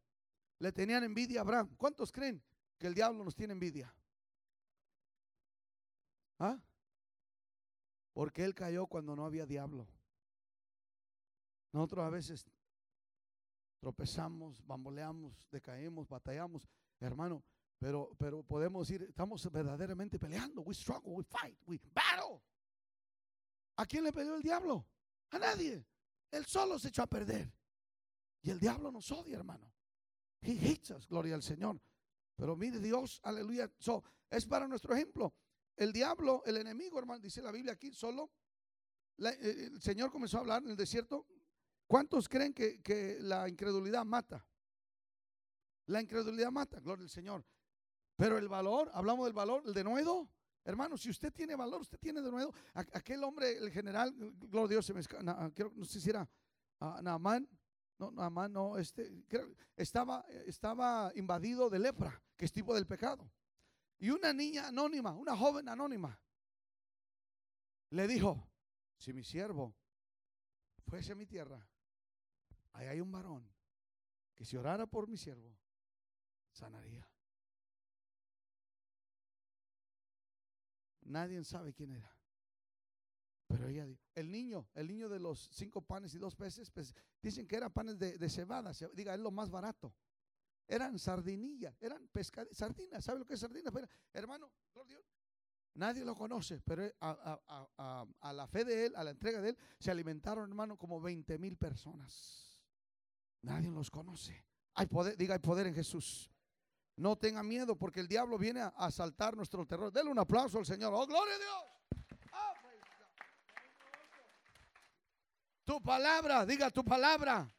Le 0.58 0.72
tenían 0.72 1.04
envidia 1.04 1.40
a 1.40 1.42
Abraham. 1.42 1.74
¿Cuántos 1.76 2.10
creen 2.10 2.42
que 2.78 2.86
el 2.86 2.94
diablo 2.94 3.22
nos 3.22 3.34
tiene 3.34 3.52
envidia? 3.52 3.94
¿Ah? 6.38 6.58
Porque 8.12 8.44
él 8.44 8.54
cayó 8.54 8.86
cuando 8.86 9.14
no 9.14 9.24
había 9.26 9.44
diablo. 9.44 9.86
Nosotros 11.72 12.04
a 12.04 12.10
veces 12.10 12.46
tropezamos, 13.80 14.64
bamboleamos, 14.64 15.48
decaemos, 15.50 16.08
batallamos, 16.08 16.68
hermano, 17.00 17.44
pero, 17.78 18.14
pero 18.16 18.42
podemos 18.42 18.88
decir, 18.88 19.02
estamos 19.02 19.50
verdaderamente 19.50 20.18
peleando. 20.18 20.62
We 20.62 20.74
struggle, 20.74 21.12
we 21.12 21.24
fight, 21.24 21.58
we 21.66 21.78
battle. 21.92 22.40
¿A 23.76 23.84
quién 23.84 24.04
le 24.04 24.12
peleó 24.12 24.36
el 24.36 24.42
diablo? 24.42 24.86
A 25.30 25.38
nadie. 25.38 25.84
Él 26.30 26.46
solo 26.46 26.78
se 26.78 26.88
echó 26.88 27.02
a 27.02 27.06
perder. 27.06 27.52
Y 28.44 28.50
el 28.50 28.60
diablo 28.60 28.92
nos 28.92 29.10
odia, 29.10 29.38
hermano. 29.38 29.72
He 30.42 30.52
hates 30.52 30.90
us, 30.90 31.08
gloria 31.08 31.34
al 31.34 31.42
Señor. 31.42 31.80
Pero 32.36 32.54
mire 32.54 32.78
Dios, 32.78 33.18
aleluya. 33.24 33.72
So, 33.78 34.04
es 34.28 34.44
para 34.44 34.68
nuestro 34.68 34.94
ejemplo. 34.94 35.34
El 35.74 35.94
diablo, 35.94 36.42
el 36.44 36.58
enemigo, 36.58 36.98
hermano, 36.98 37.20
dice 37.20 37.40
la 37.40 37.50
Biblia 37.50 37.72
aquí, 37.72 37.90
solo 37.92 38.30
eh, 39.18 39.70
el 39.72 39.80
Señor 39.80 40.12
comenzó 40.12 40.36
a 40.36 40.40
hablar 40.40 40.62
en 40.62 40.70
el 40.70 40.76
desierto. 40.76 41.26
¿Cuántos 41.86 42.28
creen 42.28 42.52
que, 42.52 42.82
que 42.82 43.16
la 43.20 43.48
incredulidad 43.48 44.04
mata? 44.04 44.46
La 45.86 46.02
incredulidad 46.02 46.52
mata, 46.52 46.80
gloria 46.80 47.04
al 47.04 47.10
Señor. 47.10 47.46
Pero 48.14 48.36
el 48.36 48.48
valor, 48.48 48.90
hablamos 48.92 49.24
del 49.24 49.32
valor, 49.32 49.62
el 49.64 49.72
denuedo. 49.72 50.28
Hermano, 50.64 50.98
si 50.98 51.08
usted 51.08 51.32
tiene 51.32 51.56
valor, 51.56 51.80
usted 51.80 51.98
tiene 51.98 52.20
denuedo. 52.20 52.52
Aquel 52.74 53.24
hombre, 53.24 53.56
el 53.56 53.70
general, 53.70 54.14
gloria 54.38 54.64
a 54.64 54.68
Dios, 54.68 54.86
se 54.86 54.92
me, 54.92 55.00
no 55.74 55.84
sé 55.86 55.98
si 55.98 56.10
era 56.10 56.28
uh, 56.80 57.00
Naamán, 57.00 57.48
no, 58.04 58.16
nada 58.16 58.30
más 58.30 58.50
no, 58.50 58.78
este, 58.78 59.24
estaba, 59.76 60.24
estaba 60.46 61.12
invadido 61.14 61.70
de 61.70 61.78
lepra, 61.78 62.22
que 62.36 62.44
es 62.44 62.52
tipo 62.52 62.74
del 62.74 62.86
pecado. 62.86 63.30
Y 63.98 64.10
una 64.10 64.32
niña 64.32 64.68
anónima, 64.68 65.12
una 65.12 65.36
joven 65.36 65.68
anónima, 65.68 66.20
le 67.90 68.06
dijo, 68.06 68.50
si 68.96 69.12
mi 69.12 69.22
siervo 69.22 69.76
fuese 70.86 71.12
a 71.12 71.14
mi 71.14 71.26
tierra, 71.26 71.66
ahí 72.72 72.86
hay 72.88 73.00
un 73.00 73.12
varón 73.12 73.48
que 74.34 74.44
si 74.44 74.56
orara 74.56 74.86
por 74.86 75.08
mi 75.08 75.16
siervo, 75.16 75.56
sanaría. 76.50 77.08
Nadie 81.02 81.44
sabe 81.44 81.72
quién 81.72 81.92
era. 81.92 82.13
Pero 83.56 83.68
ella, 83.68 83.86
el 84.14 84.30
niño, 84.30 84.68
el 84.74 84.88
niño 84.88 85.08
de 85.08 85.18
los 85.20 85.48
cinco 85.52 85.80
panes 85.82 86.14
y 86.14 86.18
dos 86.18 86.34
peces, 86.34 86.70
pues 86.70 86.94
dicen 87.22 87.46
que 87.46 87.56
eran 87.56 87.72
panes 87.72 87.98
de, 87.98 88.28
cebada, 88.28 88.72
diga, 88.94 89.14
es 89.14 89.20
lo 89.20 89.30
más 89.30 89.50
barato. 89.50 89.94
Eran 90.66 90.98
sardinillas, 90.98 91.74
eran 91.80 92.08
pescadillas, 92.08 92.56
sardinas, 92.56 93.04
¿sabe 93.04 93.18
lo 93.20 93.24
que 93.26 93.34
es 93.34 93.40
sardinas? 93.40 93.72
hermano, 94.12 94.50
Nadie 95.74 96.04
lo 96.04 96.14
conoce, 96.14 96.60
pero 96.60 96.84
a, 97.00 97.10
a- 97.10 97.42
a- 97.48 97.68
a- 97.78 98.06
a 98.20 98.32
la 98.32 98.46
fe 98.46 98.64
de 98.64 98.86
él, 98.86 98.92
a 98.96 99.02
la 99.04 99.10
entrega 99.10 99.40
de 99.40 99.50
él, 99.50 99.58
se 99.78 99.90
alimentaron, 99.90 100.48
hermano, 100.48 100.76
como 100.78 101.00
20 101.00 101.36
mil 101.38 101.56
personas. 101.56 102.62
Nadie 103.42 103.70
los 103.70 103.90
conoce. 103.90 104.44
Hay 104.74 104.86
poder, 104.86 105.16
diga, 105.16 105.34
hay 105.34 105.40
poder 105.40 105.66
en 105.66 105.74
Jesús. 105.74 106.30
No 106.96 107.16
tenga 107.16 107.42
miedo 107.42 107.76
porque 107.76 107.98
el 108.00 108.06
diablo 108.06 108.38
viene 108.38 108.60
a 108.60 108.68
asaltar 108.68 109.36
nuestro 109.36 109.66
terror. 109.66 109.92
Dele 109.92 110.10
un 110.10 110.18
aplauso 110.18 110.58
al 110.58 110.64
Señor. 110.66 110.94
Oh, 110.94 111.06
gloria 111.06 111.34
a 111.34 111.38
Dios. 111.38 111.64
Ah, 112.32 112.54
praise 112.62 112.86
God. 113.00 113.10
Tu 115.64 115.80
palabra, 115.82 116.44
diga 116.44 116.70
tu 116.70 116.84
palabra. 116.84 117.50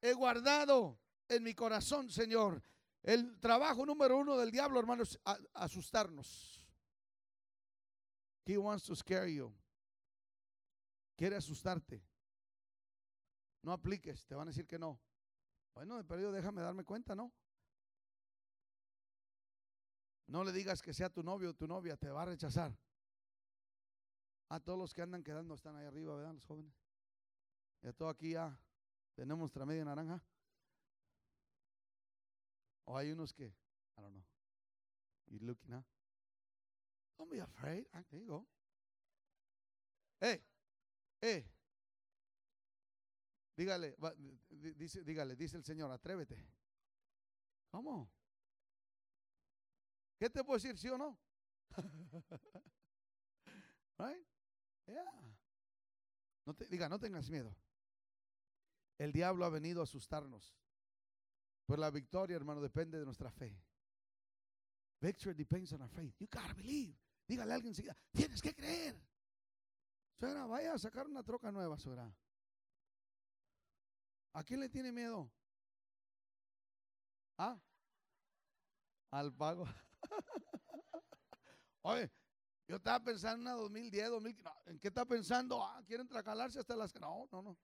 He 0.00 0.12
guardado 0.12 0.98
en 1.28 1.42
mi 1.42 1.54
corazón, 1.54 2.10
Señor. 2.10 2.62
El 3.02 3.38
trabajo 3.40 3.86
número 3.86 4.18
uno 4.18 4.36
del 4.36 4.50
diablo, 4.50 4.78
hermano, 4.80 5.02
es 5.04 5.18
a- 5.24 5.38
asustarnos. 5.54 6.62
He 8.44 8.56
wants 8.58 8.84
to 8.84 8.94
scare 8.94 9.32
you. 9.32 9.52
Quiere 11.16 11.36
asustarte. 11.36 12.04
No 13.62 13.72
apliques, 13.72 14.26
te 14.26 14.34
van 14.34 14.48
a 14.48 14.50
decir 14.50 14.66
que 14.66 14.78
no. 14.78 15.00
Bueno, 15.74 15.96
de 15.96 16.04
perdido 16.04 16.30
déjame 16.32 16.62
darme 16.62 16.84
cuenta, 16.84 17.14
¿no? 17.14 17.32
No 20.28 20.44
le 20.44 20.52
digas 20.52 20.82
que 20.82 20.92
sea 20.92 21.08
tu 21.08 21.22
novio 21.22 21.50
o 21.50 21.54
tu 21.54 21.66
novia, 21.66 21.96
te 21.96 22.10
va 22.10 22.22
a 22.22 22.26
rechazar. 22.26 22.76
A 24.48 24.60
todos 24.60 24.78
los 24.78 24.94
que 24.94 25.02
andan 25.02 25.22
quedando 25.24 25.54
están 25.54 25.74
ahí 25.76 25.86
arriba, 25.86 26.14
¿verdad? 26.16 26.34
Los 26.34 26.44
jóvenes. 26.44 26.72
Y 27.86 27.88
a 27.88 27.92
todo 27.92 28.08
aquí 28.08 28.32
ya 28.32 28.60
tenemos 29.14 29.38
nuestra 29.38 29.64
media 29.64 29.84
naranja. 29.84 30.20
O 32.84 32.96
hay 32.98 33.12
unos 33.12 33.32
que, 33.32 33.44
I 33.46 34.00
don't 34.00 34.12
know. 34.12 34.24
You 35.28 35.38
looking, 35.38 35.72
huh? 35.72 35.84
Don't 37.16 37.30
be 37.30 37.38
afraid. 37.38 37.86
Ah, 37.92 38.02
there 38.10 38.20
you 38.20 38.26
go. 38.26 38.44
Hey, 40.20 40.42
hey. 41.20 41.48
Dígale, 43.56 43.96
dice, 44.76 45.04
dígale, 45.04 45.36
dice 45.36 45.56
el 45.56 45.64
Señor, 45.64 45.92
atrévete. 45.92 46.44
¿Cómo? 47.70 48.10
¿Qué 50.18 50.28
te 50.28 50.42
puedo 50.42 50.56
decir, 50.56 50.76
sí 50.76 50.88
o 50.88 50.98
no? 50.98 51.16
right? 53.98 54.26
Yeah. 54.88 55.36
No 56.46 56.52
te, 56.52 56.66
diga, 56.66 56.88
no 56.88 56.98
tengas 56.98 57.30
miedo. 57.30 57.56
El 58.98 59.12
diablo 59.12 59.44
ha 59.44 59.50
venido 59.50 59.80
a 59.80 59.84
asustarnos. 59.84 60.54
Pero 61.66 61.80
la 61.80 61.90
victoria, 61.90 62.36
hermano, 62.36 62.60
depende 62.60 62.98
de 62.98 63.04
nuestra 63.04 63.30
fe. 63.30 63.60
Victory 65.00 65.34
depends 65.34 65.72
on 65.72 65.82
our 65.82 65.90
faith. 65.90 66.14
You 66.18 66.28
gotta 66.30 66.54
believe. 66.54 66.96
Dígale 67.26 67.52
a 67.52 67.56
alguien 67.56 67.72
enseguida, 67.72 67.96
tienes 68.12 68.40
que 68.40 68.54
creer. 68.54 68.94
Suegra, 70.18 70.46
vaya 70.46 70.74
a 70.74 70.78
sacar 70.78 71.06
una 71.06 71.22
troca 71.22 71.50
nueva, 71.50 71.78
suegra. 71.78 72.10
¿A 74.32 74.44
quién 74.44 74.60
le 74.60 74.68
tiene 74.68 74.92
miedo? 74.92 75.30
¿Ah? 77.36 77.60
Al 79.10 79.34
pago. 79.34 79.66
Oye, 81.82 82.10
yo 82.68 82.76
estaba 82.76 83.02
pensando 83.02 83.34
en 83.34 83.40
una 83.42 83.62
2010, 83.62 84.10
2000. 84.10 84.42
no, 84.42 84.52
¿En 84.66 84.78
qué 84.78 84.88
está 84.88 85.04
pensando? 85.04 85.64
Ah, 85.64 85.82
quieren 85.86 86.06
tracalarse 86.08 86.60
hasta 86.60 86.76
las. 86.76 86.94
No, 86.94 87.28
no, 87.32 87.42
no. 87.42 87.58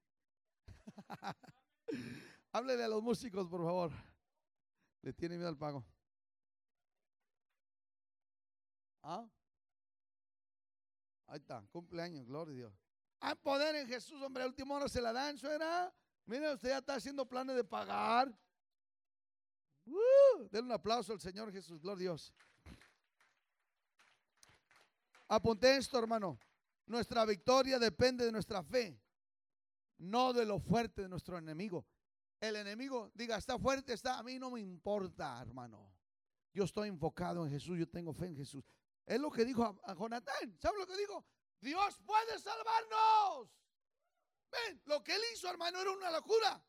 Háblele 2.53 2.85
a 2.85 2.89
los 2.89 3.03
músicos, 3.03 3.49
por 3.49 3.65
favor. 3.65 3.93
Le 5.03 5.13
tiene 5.13 5.37
miedo 5.37 5.49
al 5.49 5.59
pago. 5.59 5.85
¿Ah? 9.03 9.27
Ahí 11.27 11.39
está, 11.39 11.67
cumpleaños, 11.73 12.27
gloria 12.27 12.53
a 12.53 12.57
Dios. 12.57 12.75
Hay 13.21 13.35
poder 13.37 13.75
en 13.77 13.87
Jesús, 13.89 14.21
hombre. 14.23 14.43
A 14.43 14.47
última 14.47 14.75
hora 14.75 14.89
se 14.89 15.01
la 15.01 15.13
dan, 15.13 15.39
suena. 15.39 15.93
Mire, 16.27 16.53
usted 16.53 16.69
ya 16.69 16.79
está 16.79 16.95
haciendo 16.97 17.29
planes 17.29 17.57
de 17.57 17.65
pagar. 17.65 18.29
Uh, 19.87 20.49
denle 20.51 20.67
un 20.67 20.73
aplauso 20.73 21.13
al 21.13 21.21
Señor 21.21 21.51
Jesús, 21.53 21.81
gloria 21.81 21.97
a 21.97 22.01
Dios. 22.01 22.33
Apunté 25.29 25.77
esto, 25.77 25.99
hermano. 25.99 26.39
Nuestra 26.87 27.25
victoria 27.25 27.79
depende 27.79 28.25
de 28.25 28.33
nuestra 28.33 28.63
fe, 28.63 29.01
no 30.03 30.33
de 30.33 30.45
lo 30.45 30.59
fuerte 30.59 31.03
de 31.03 31.09
nuestro 31.09 31.39
enemigo. 31.39 31.87
El 32.41 32.57
enemigo, 32.57 33.11
diga, 33.15 33.37
está 33.37 33.59
fuerte, 33.59 33.93
está, 33.93 34.19
a 34.19 34.23
mí 34.23 34.39
no 34.39 34.51
me 34.51 34.61
importa, 34.61 35.41
hermano. 35.41 35.95
Yo 36.53 36.65
estoy 36.65 36.89
enfocado 36.89 37.45
en 37.45 37.53
Jesús, 37.53 37.79
yo 37.79 37.89
tengo 37.89 38.13
fe 38.13 38.27
en 38.27 38.37
Jesús. 38.37 38.65
Es 39.07 39.21
lo 39.21 39.31
que 39.31 39.45
dijo 39.45 39.63
a, 39.63 39.75
a 39.85 39.95
Jonatán. 39.95 40.59
¿Sabe 40.61 40.79
lo 40.79 40.87
que 40.87 40.97
dijo? 40.97 41.25
Dios 41.61 41.99
puede 42.05 42.39
salvarnos. 42.39 43.49
Ven, 44.51 44.83
lo 44.87 45.03
que 45.03 45.15
él 45.15 45.23
hizo, 45.33 45.49
hermano, 45.49 45.81
era 45.81 45.93
una 45.93 46.11
locura. 46.11 46.63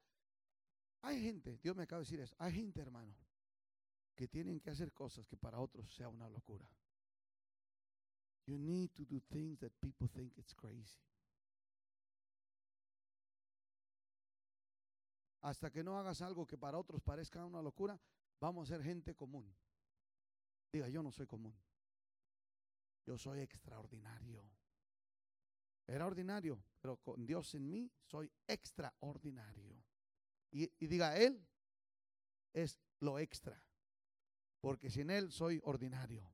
Hay 1.02 1.22
gente, 1.22 1.58
Dios 1.58 1.76
me 1.76 1.84
acaba 1.84 2.00
de 2.00 2.06
decir 2.06 2.20
eso. 2.20 2.36
Hay 2.40 2.54
gente, 2.54 2.80
hermano, 2.80 3.14
que 4.16 4.28
tienen 4.28 4.60
que 4.60 4.70
hacer 4.70 4.94
cosas 4.94 5.28
que 5.28 5.36
para 5.36 5.60
otros 5.60 5.92
sea 5.94 6.08
una 6.08 6.30
locura. 6.30 6.70
You 8.46 8.58
need 8.58 8.92
to 8.92 9.04
do 9.06 9.20
things 9.32 9.60
that 9.60 9.72
people 9.82 10.08
think 10.08 10.38
it's 10.38 10.54
crazy. 10.54 11.00
Hasta 15.44 15.70
que 15.70 15.84
no 15.84 15.98
hagas 15.98 16.22
algo 16.22 16.48
que 16.48 16.58
para 16.58 16.78
otros 16.78 17.02
parezca 17.02 17.46
una 17.46 17.62
locura, 17.62 18.00
vamos 18.40 18.72
a 18.72 18.76
ser 18.76 18.84
gente 18.84 19.14
común. 19.14 19.54
Diga, 20.72 20.88
yo 20.88 21.04
no 21.04 21.12
soy 21.12 21.28
común. 21.28 21.54
Yo 23.06 23.18
soy 23.18 23.42
extraordinario. 23.42 24.50
Era 25.86 26.06
ordinario, 26.06 26.64
pero 26.80 26.96
con 26.96 27.26
Dios 27.26 27.54
en 27.56 27.70
mí 27.70 27.92
soy 28.06 28.32
extraordinario. 28.48 29.84
Y, 30.50 30.68
diga, 30.88 31.18
Él 31.18 31.46
es 32.54 32.80
lo 33.02 33.20
extra. 33.20 33.62
Porque 34.62 34.90
sin 34.90 35.10
Él 35.10 35.30
soy 35.30 35.60
ordinario. 35.66 36.34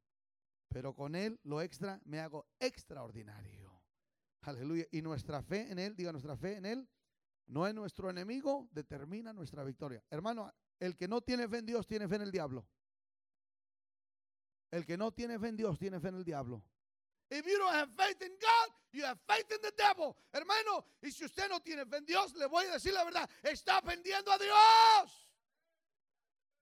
Pero 0.67 0.93
con 0.93 1.15
Él, 1.15 1.39
lo 1.43 1.63
extra, 1.63 2.00
me 2.06 2.19
hago 2.19 2.48
extraordinario. 2.60 3.82
Aleluya. 4.41 4.86
Y 4.91 5.02
nuestra 5.02 5.41
fe 5.41 5.72
en 5.72 5.80
Él, 5.80 5.95
diga 5.95 6.12
nuestra 6.12 6.38
fe 6.38 6.58
en 6.58 6.67
Él, 6.67 6.88
no 7.50 7.66
es 7.68 7.74
nuestro 7.74 8.10
enemigo, 8.10 8.70
determina 8.72 9.34
nuestra 9.34 9.64
victoria. 9.64 10.04
Hermano, 10.10 10.52
el 10.80 10.96
que 10.96 11.08
no 11.08 11.22
tiene 11.22 11.48
fe 11.48 11.58
en 11.58 11.66
Dios, 11.66 11.88
tiene 11.88 12.08
fe 12.08 12.16
en 12.16 12.22
el 12.22 12.32
diablo. 12.32 12.66
El 14.72 14.86
que 14.86 14.96
no 14.98 15.12
tiene 15.12 15.40
fe 15.40 15.48
en 15.48 15.58
Dios, 15.58 15.78
tiene 15.80 16.00
fe 16.00 16.10
en 16.10 16.16
el 16.16 16.24
diablo. 16.24 16.64
If 17.32 17.46
you 17.46 17.58
don't 17.58 17.74
have 17.74 17.90
faith 17.96 18.22
in 18.22 18.34
God, 18.40 18.74
you 18.92 19.04
have 19.04 19.20
faith 19.28 19.52
in 19.52 19.62
the 19.62 19.72
devil. 19.72 20.16
Hermano, 20.32 20.86
y 21.02 21.12
si 21.12 21.26
usted 21.26 21.50
no 21.50 21.60
tiene 21.60 21.86
fe 21.86 21.98
en 21.98 22.06
Dios, 22.06 22.34
le 22.36 22.46
voy 22.46 22.66
a 22.66 22.74
decir 22.74 22.94
la 22.94 23.04
verdad, 23.04 23.30
está 23.42 23.80
ofendiendo 23.80 24.32
a 24.32 24.38
Dios. 24.38 25.30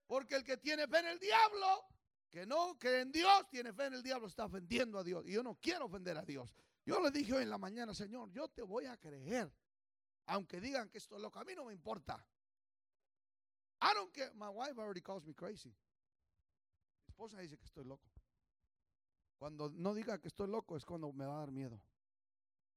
Porque 0.08 0.36
el 0.36 0.43
que 0.43 0.58
tiene 0.58 0.88
fe 0.88 1.00
en 1.00 1.08
el 1.08 1.19
diablo, 1.19 1.86
que 2.30 2.45
no 2.45 2.78
cree 2.80 3.02
en 3.02 3.12
Dios, 3.12 3.50
tiene 3.50 3.73
fe 3.73 3.86
en 3.88 3.95
el 3.95 4.04
diablo, 4.04 4.28
está 4.28 4.45
ofendiendo 4.45 5.00
a 5.00 5.04
Dios. 5.04 5.26
Y 5.28 5.34
yo 5.34 5.43
no 5.43 5.56
quiero 5.56 5.86
ofender 5.86 6.17
a 6.17 6.23
Dios. 6.23 6.56
Yo 6.86 7.02
le 7.02 7.12
dije 7.12 7.34
hoy 7.34 7.43
en 7.43 7.50
la 7.50 7.58
mañana, 7.58 7.93
Señor, 7.93 8.32
yo 8.32 8.47
te 8.47 8.62
voy 8.62 8.86
a 8.86 8.95
creer. 8.95 9.52
Aunque 10.27 10.59
digan 10.59 10.89
que 10.89 10.97
estoy 10.97 11.21
loco, 11.21 11.39
a 11.39 11.45
mí 11.45 11.55
no 11.55 11.65
me 11.65 11.73
importa. 11.73 12.23
I 13.81 13.93
don't 13.93 14.11
care. 14.11 14.31
My 14.33 14.49
wife 14.49 14.79
already 14.79 15.01
calls 15.01 15.25
me 15.25 15.33
crazy. 15.33 15.69
Mi 15.69 17.09
esposa 17.09 17.39
dice 17.39 17.57
que 17.57 17.65
estoy 17.65 17.85
loco. 17.85 18.11
Cuando 19.37 19.69
no 19.69 19.93
diga 19.93 20.19
que 20.19 20.27
estoy 20.27 20.47
loco 20.47 20.75
es 20.75 20.83
cuando 20.83 21.11
me 21.13 21.25
va 21.25 21.37
a 21.37 21.39
dar 21.39 21.51
miedo. 21.51 21.81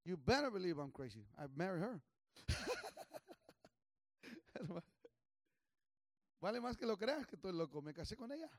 You 0.03 0.17
better 0.17 0.49
believe 0.49 0.79
I'm 0.79 0.91
crazy. 0.91 1.27
I 1.37 1.47
married 1.55 1.83
her. 1.83 2.01
vale 6.39 6.61
más 6.61 6.77
que 6.77 6.85
lo 6.85 6.97
creas 6.97 7.27
que 7.27 7.35
estoy 7.35 7.53
loco. 7.53 7.81
Me 7.81 7.93
casé 7.93 8.15
con 8.15 8.31
ella. 8.31 8.49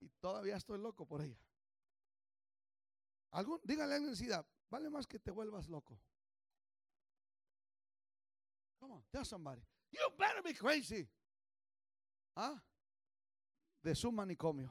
Y 0.00 0.10
todavía 0.20 0.56
estoy 0.56 0.78
loco 0.78 1.06
por 1.06 1.22
ella. 1.22 1.40
¿Algún, 3.30 3.60
dígale 3.64 3.94
a 3.94 3.96
alguien 3.96 4.14
vale 4.70 4.90
más 4.90 5.06
que 5.06 5.18
te 5.18 5.30
vuelvas 5.30 5.68
loco. 5.68 5.98
Come 8.86 8.98
on, 8.98 9.02
tell 9.12 9.24
somebody. 9.24 9.60
You 9.90 10.08
better 10.16 10.42
be 10.44 10.52
crazy. 10.52 11.08
¿Ah? 12.36 12.54
De 13.82 13.94
su 13.94 14.12
manicomio. 14.12 14.68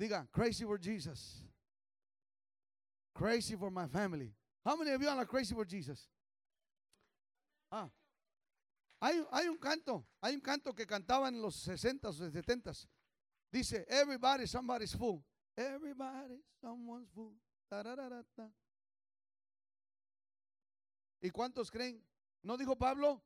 Diga, 0.00 0.26
crazy 0.30 0.64
for 0.64 0.78
Jesus. 0.78 1.42
Crazy 3.14 3.56
for 3.56 3.70
my 3.70 3.86
family. 3.86 4.30
How 4.64 4.76
many 4.76 4.92
of 4.92 5.02
you 5.02 5.08
are 5.08 5.24
crazy 5.24 5.54
for 5.54 5.64
Jesus? 5.64 6.06
Ah. 7.72 7.88
Hay, 9.02 9.20
hay 9.32 9.48
un 9.48 9.58
canto, 9.58 10.04
hay 10.22 10.34
un 10.34 10.40
canto 10.40 10.72
que 10.72 10.86
cantaban 10.86 11.34
en 11.34 11.42
los 11.42 11.66
60s 11.66 12.04
o 12.04 12.30
70s. 12.30 12.86
Dice, 13.52 13.84
everybody, 13.88 14.46
somebody's 14.46 14.92
fool. 14.92 15.24
Everybody, 15.56 16.40
someone's 16.60 17.08
fool. 17.14 17.32
Tarararata. 17.72 18.50
¿Y 21.20 21.30
cuántos 21.30 21.70
creen? 21.70 22.04
¿No 22.42 22.56
dijo 22.56 22.76
Pablo? 22.76 23.22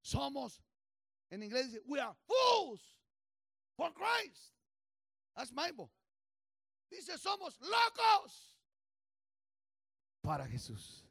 Somos. 0.00 0.62
En 1.30 1.42
inglés 1.42 1.66
dice, 1.66 1.82
we 1.86 2.00
are 2.00 2.14
fools 2.26 2.98
for 3.76 3.92
Christ. 3.92 4.54
That's 5.34 5.52
Bible. 5.52 5.90
Dice, 6.90 7.18
somos 7.18 7.58
locos 7.60 8.56
para 10.22 10.46
Jesús. 10.46 11.04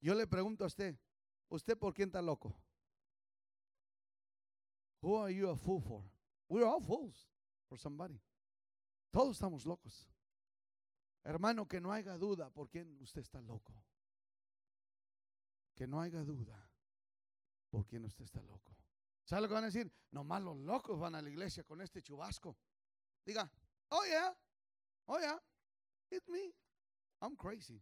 Yo 0.00 0.14
le 0.14 0.26
pregunto 0.26 0.64
a 0.64 0.68
usted, 0.68 0.96
¿usted 1.48 1.76
por 1.76 1.92
quién 1.92 2.08
está 2.08 2.22
loco? 2.22 2.54
Who 5.00 5.16
are 5.16 5.34
you 5.34 5.48
a 5.50 5.56
fool 5.56 5.80
for? 5.80 6.04
We're 6.48 6.64
all 6.64 6.80
fools 6.80 7.28
for 7.68 7.76
somebody. 7.76 8.20
Todos 9.12 9.36
estamos 9.36 9.66
locos. 9.66 10.08
Hermano, 11.24 11.66
que 11.66 11.80
no 11.80 11.92
haya 11.92 12.16
duda 12.16 12.50
por 12.50 12.68
quién 12.68 12.96
usted 13.00 13.20
está 13.20 13.40
loco. 13.40 13.74
Que 15.78 15.86
no 15.86 16.00
haya 16.00 16.24
duda 16.24 16.68
por 17.70 17.86
quién 17.86 18.04
usted 18.04 18.24
está 18.24 18.42
loco. 18.42 18.76
¿Sabe 19.22 19.42
lo 19.42 19.48
que 19.48 19.54
van 19.54 19.62
a 19.62 19.66
decir? 19.68 19.88
Nomás 20.10 20.42
los 20.42 20.56
locos 20.56 20.98
van 20.98 21.14
a 21.14 21.22
la 21.22 21.28
iglesia 21.28 21.62
con 21.62 21.80
este 21.80 22.02
chubasco. 22.02 22.58
Diga, 23.24 23.48
oh 23.90 24.04
yeah, 24.04 24.36
oh 25.06 25.20
yeah, 25.20 25.40
it's 26.10 26.28
me. 26.28 26.52
I'm 27.20 27.36
crazy. 27.36 27.80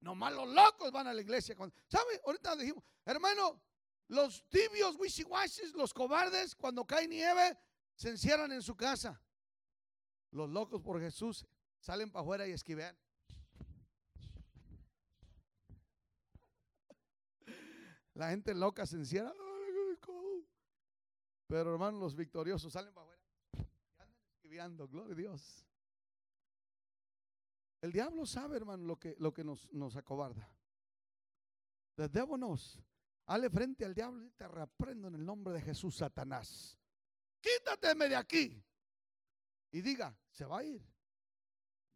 Nomás 0.00 0.32
los 0.32 0.46
locos 0.46 0.92
van 0.92 1.08
a 1.08 1.12
la 1.12 1.20
iglesia. 1.20 1.56
Con, 1.56 1.74
¿Sabe? 1.88 2.20
Ahorita 2.24 2.54
dijimos, 2.54 2.84
hermano, 3.04 3.60
los 4.06 4.48
tibios, 4.48 4.96
wishiwashis, 4.96 5.74
los 5.74 5.92
cobardes, 5.92 6.54
cuando 6.54 6.86
cae 6.86 7.08
nieve, 7.08 7.58
se 7.96 8.10
encierran 8.10 8.52
en 8.52 8.62
su 8.62 8.76
casa. 8.76 9.20
Los 10.30 10.48
locos 10.50 10.80
por 10.80 11.00
Jesús 11.00 11.44
salen 11.80 12.12
para 12.12 12.22
afuera 12.22 12.46
y 12.46 12.52
esquivean. 12.52 12.96
La 18.14 18.30
gente 18.30 18.54
loca 18.54 18.86
se 18.86 18.96
encierra. 18.96 19.32
Pero 21.46 21.72
hermano, 21.72 21.98
los 21.98 22.16
victoriosos 22.16 22.72
salen 22.72 22.92
para 22.94 23.06
afuera 23.06 23.22
y 23.52 24.02
andan 24.02 24.24
esquiveando. 24.26 24.88
Gloria 24.88 25.12
a 25.12 25.16
Dios. 25.16 25.66
El 27.82 27.92
diablo 27.92 28.24
sabe, 28.24 28.56
hermano, 28.56 28.84
lo 28.84 28.98
que, 28.98 29.14
lo 29.18 29.32
que 29.32 29.44
nos, 29.44 29.70
nos 29.72 29.94
acobarda. 29.96 30.48
Knows. 31.96 32.80
Hale 33.26 33.50
frente 33.50 33.84
al 33.84 33.94
diablo 33.94 34.24
y 34.24 34.30
te 34.30 34.48
reprendo 34.48 35.08
en 35.08 35.14
el 35.14 35.24
nombre 35.24 35.54
de 35.54 35.60
Jesús, 35.60 35.96
Satanás. 35.96 36.78
Quítateme 37.40 38.08
de 38.08 38.16
aquí. 38.16 38.62
Y 39.70 39.80
diga, 39.80 40.16
se 40.30 40.44
va 40.44 40.58
a 40.58 40.64
ir. 40.64 40.82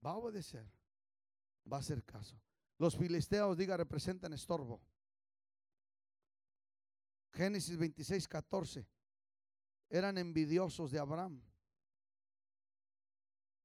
Va 0.04 0.10
a 0.10 0.16
obedecer. 0.16 0.70
Va 1.70 1.78
a 1.78 1.80
hacer 1.80 2.04
caso. 2.04 2.40
Los 2.78 2.96
filisteos, 2.96 3.56
diga, 3.56 3.76
representan 3.76 4.32
estorbo. 4.32 4.80
Génesis 7.38 7.76
26, 7.76 8.26
14. 8.26 8.84
Eran 9.88 10.18
envidiosos 10.18 10.90
de 10.90 10.98
Abraham. 10.98 11.40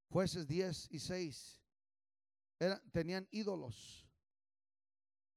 Jueces 0.10 0.46
10 0.46 0.92
y 0.92 1.00
6. 1.00 1.60
tenían 2.92 3.28
ídolos. 3.32 4.08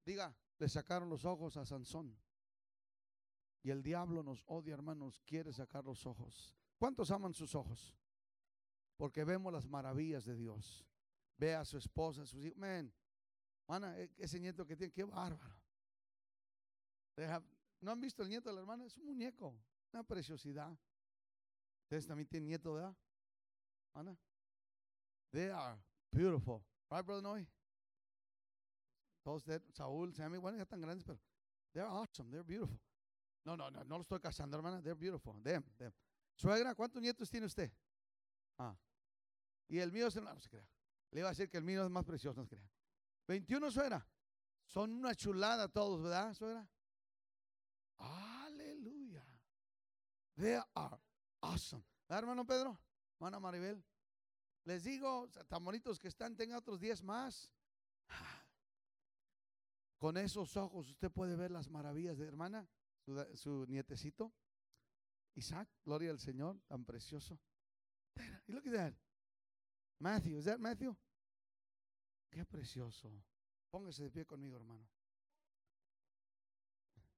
Diga, 0.05 0.37
le 0.59 0.69
sacaron 0.69 1.09
los 1.09 1.25
ojos 1.25 1.57
a 1.57 1.65
Sansón. 1.65 2.15
Y 3.63 3.71
el 3.71 3.83
diablo 3.83 4.23
nos 4.23 4.45
odia, 4.47 4.75
hermanos, 4.75 5.23
quiere 5.25 5.51
sacar 5.55 5.87
los 5.87 6.05
ojos. 6.05 6.55
¿Cuántos 6.77 7.11
aman 7.11 7.33
sus 7.33 7.55
ojos? 7.55 7.97
Porque 8.99 9.25
vemos 9.25 9.51
las 9.51 9.67
maravillas 9.67 10.27
de 10.27 10.37
Dios. 10.37 10.87
Ve 11.39 11.55
a 11.55 11.65
su 11.65 11.79
esposa, 11.79 12.21
a 12.23 12.27
sus 12.27 12.45
hijos. 12.45 12.59
Man, 12.59 12.93
e, 13.97 14.11
ese 14.19 14.39
nieto 14.39 14.67
que 14.67 14.77
tiene, 14.77 14.93
qué 14.93 15.05
bárbaro. 15.05 15.57
¿No 17.81 17.93
han 17.93 18.01
visto 18.01 18.23
el 18.23 18.29
nieto 18.29 18.49
de 18.49 18.55
la 18.55 18.61
hermana? 18.61 18.85
Es 18.85 18.97
un 18.97 19.07
muñeco, 19.07 19.59
una 19.93 20.03
preciosidad. 20.03 20.77
Ustedes 21.83 22.07
también 22.07 22.29
tienen 22.29 22.49
nieto, 22.49 22.73
¿verdad? 22.75 22.97
Ana. 23.95 24.19
They 25.31 25.51
are 25.51 25.79
beautiful. 26.11 26.65
Right, 26.91 27.05
brother 27.05 27.23
Noy? 27.23 27.49
Todos 29.23 29.45
de 29.45 29.61
Saúl, 29.73 30.15
Sammy, 30.15 30.39
bueno, 30.39 30.57
ya 30.57 30.63
están 30.63 30.81
grandes, 30.81 31.05
pero 31.05 31.21
they're 31.73 31.89
awesome, 31.89 32.31
they're 32.31 32.45
beautiful. 32.45 32.81
No, 33.45 33.57
no, 33.57 33.71
no, 33.71 33.85
no 33.85 33.97
lo 33.97 34.03
estoy 34.03 34.21
casando, 34.21 34.57
hermana. 34.57 34.83
They're 34.83 34.99
beautiful. 34.99 35.41
Them, 35.43 35.63
them. 35.79 35.93
Suegra, 36.35 36.75
¿cuántos 36.75 37.01
nietos 37.01 37.31
tiene 37.31 37.47
usted? 37.47 37.73
Ah. 38.59 38.77
Y 39.69 39.79
el 39.79 39.93
mío 39.93 40.09
es, 40.09 40.17
no, 40.17 40.23
no 40.23 40.41
se 40.41 40.49
crea. 40.49 40.69
Le 41.13 41.21
iba 41.21 41.29
a 41.29 41.33
decir 41.33 41.49
que 41.49 41.57
el 41.57 41.63
mío 41.63 41.85
es 41.85 41.91
más 41.91 42.05
precioso, 42.05 42.41
no 42.41 42.47
se 42.47 42.57
crea. 42.57 42.71
21, 43.29 43.71
suegra. 43.71 44.07
Son 44.67 44.93
una 44.93 45.15
chulada 45.15 45.69
todos, 45.69 46.03
¿verdad, 46.03 46.35
suegra? 46.35 46.69
Aleluya. 47.99 49.25
They 50.37 50.61
are 50.75 50.99
awesome. 51.41 51.83
¿Verdad, 52.09 52.25
hermano 52.25 52.45
Pedro? 52.45 52.79
Hermana 53.15 53.41
Maribel. 53.41 53.83
Les 54.65 54.83
digo, 54.83 55.29
tan 55.49 55.65
bonitos 55.65 55.99
que 55.99 56.09
están, 56.09 56.37
tenga 56.37 56.59
otros 56.59 56.81
10 56.81 57.03
más. 57.03 57.51
Con 59.99 60.17
esos 60.17 60.57
ojos 60.57 60.91
usted 60.91 61.11
puede 61.11 61.37
ver 61.37 61.51
las 61.51 61.69
maravillas 61.69 62.19
de 62.19 62.27
hermana 62.27 62.69
su, 63.35 63.67
nietecito, 63.67 64.33
Isaac, 65.35 65.69
gloria 65.85 66.11
al 66.11 66.19
Señor, 66.19 66.61
tan 66.67 66.85
precioso. 66.85 67.39
Look 68.47 68.67
at 68.69 68.73
that. 68.73 68.95
Matthew, 69.99 70.39
¿es 70.39 70.45
that 70.47 70.59
Matthew? 70.59 70.97
Qué 72.31 72.45
precioso. 72.45 73.25
Póngase 73.71 74.05
de 74.05 74.11
pie 74.11 74.27
conmigo, 74.27 74.57
hermano. 74.57 74.89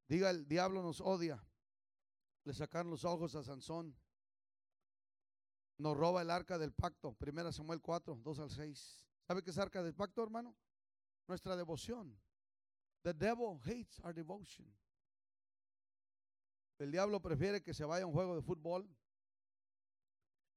Diga, 0.09 0.31
el 0.31 0.49
diablo 0.49 0.83
nos 0.83 1.01
odia. 1.01 1.45
Le 2.45 2.55
sacaron 2.55 2.91
los 2.91 3.05
ojos 3.05 3.35
a 3.35 3.43
Sansón. 3.43 3.95
Nos 5.77 5.97
roba 5.97 6.23
el 6.23 6.31
arca 6.31 6.59
del 6.59 6.73
pacto. 6.73 7.13
Primera 7.13 7.53
Samuel 7.53 7.81
4, 7.81 8.21
2 8.23 8.39
al 8.39 8.51
6. 8.51 9.05
¿Sabe 9.27 9.43
qué 9.43 9.51
es 9.51 9.59
arca 9.59 9.83
del 9.83 9.95
pacto, 9.95 10.23
hermano? 10.23 10.57
Nuestra 11.27 11.55
devoción. 11.57 12.19
The 13.03 13.13
devil 13.13 13.61
hates 13.63 14.01
our 14.03 14.15
devotion. 14.15 14.67
El 16.79 16.91
diablo 16.91 17.21
prefiere 17.21 17.63
que 17.63 17.75
se 17.75 17.85
vaya 17.85 18.05
a 18.05 18.07
un 18.07 18.15
juego 18.15 18.35
de 18.35 18.43
fútbol. 18.43 18.89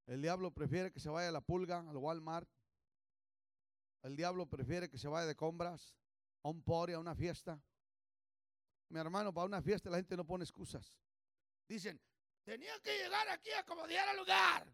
El 0.08 0.22
diablo 0.22 0.52
prefiere 0.52 0.92
que 0.92 1.00
se 1.00 1.10
vaya 1.10 1.30
a 1.30 1.32
la 1.32 1.42
pulga, 1.42 1.80
al 1.90 1.98
Walmart. 1.98 2.50
El 4.02 4.16
diablo 4.16 4.46
prefiere 4.48 4.90
que 4.90 4.98
se 4.98 5.08
vaya 5.08 5.28
de 5.28 5.36
compras, 5.36 5.96
a 6.44 6.50
un 6.50 6.64
pori, 6.64 6.94
a 6.94 7.00
una 7.00 7.16
fiesta. 7.16 7.62
Mi 8.92 9.00
hermano, 9.00 9.34
para 9.34 9.46
una 9.46 9.62
fiesta 9.62 9.90
la 9.90 9.98
gente 9.98 10.18
no 10.18 10.26
pone 10.26 10.44
excusas. 10.44 11.00
Dicen, 11.66 12.00
tenía 12.44 12.78
que 12.82 12.98
llegar 12.98 13.28
aquí 13.30 13.50
a 13.52 13.62
acomodar 13.62 14.10
el 14.10 14.18
lugar. 14.18 14.68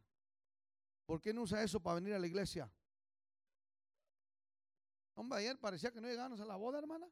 ¿Por 1.05 1.21
qué 1.21 1.31
no 1.31 1.43
usa 1.43 1.61
eso 1.61 1.79
para 1.79 1.95
venir 1.95 2.15
a 2.15 2.19
la 2.19 2.25
iglesia? 2.25 2.71
Hombre, 5.13 5.39
ayer 5.39 5.59
parecía 5.59 5.91
que 5.91 6.01
no 6.01 6.07
llegamos 6.07 6.39
a 6.41 6.45
la 6.45 6.55
boda, 6.55 6.79
hermana. 6.79 7.07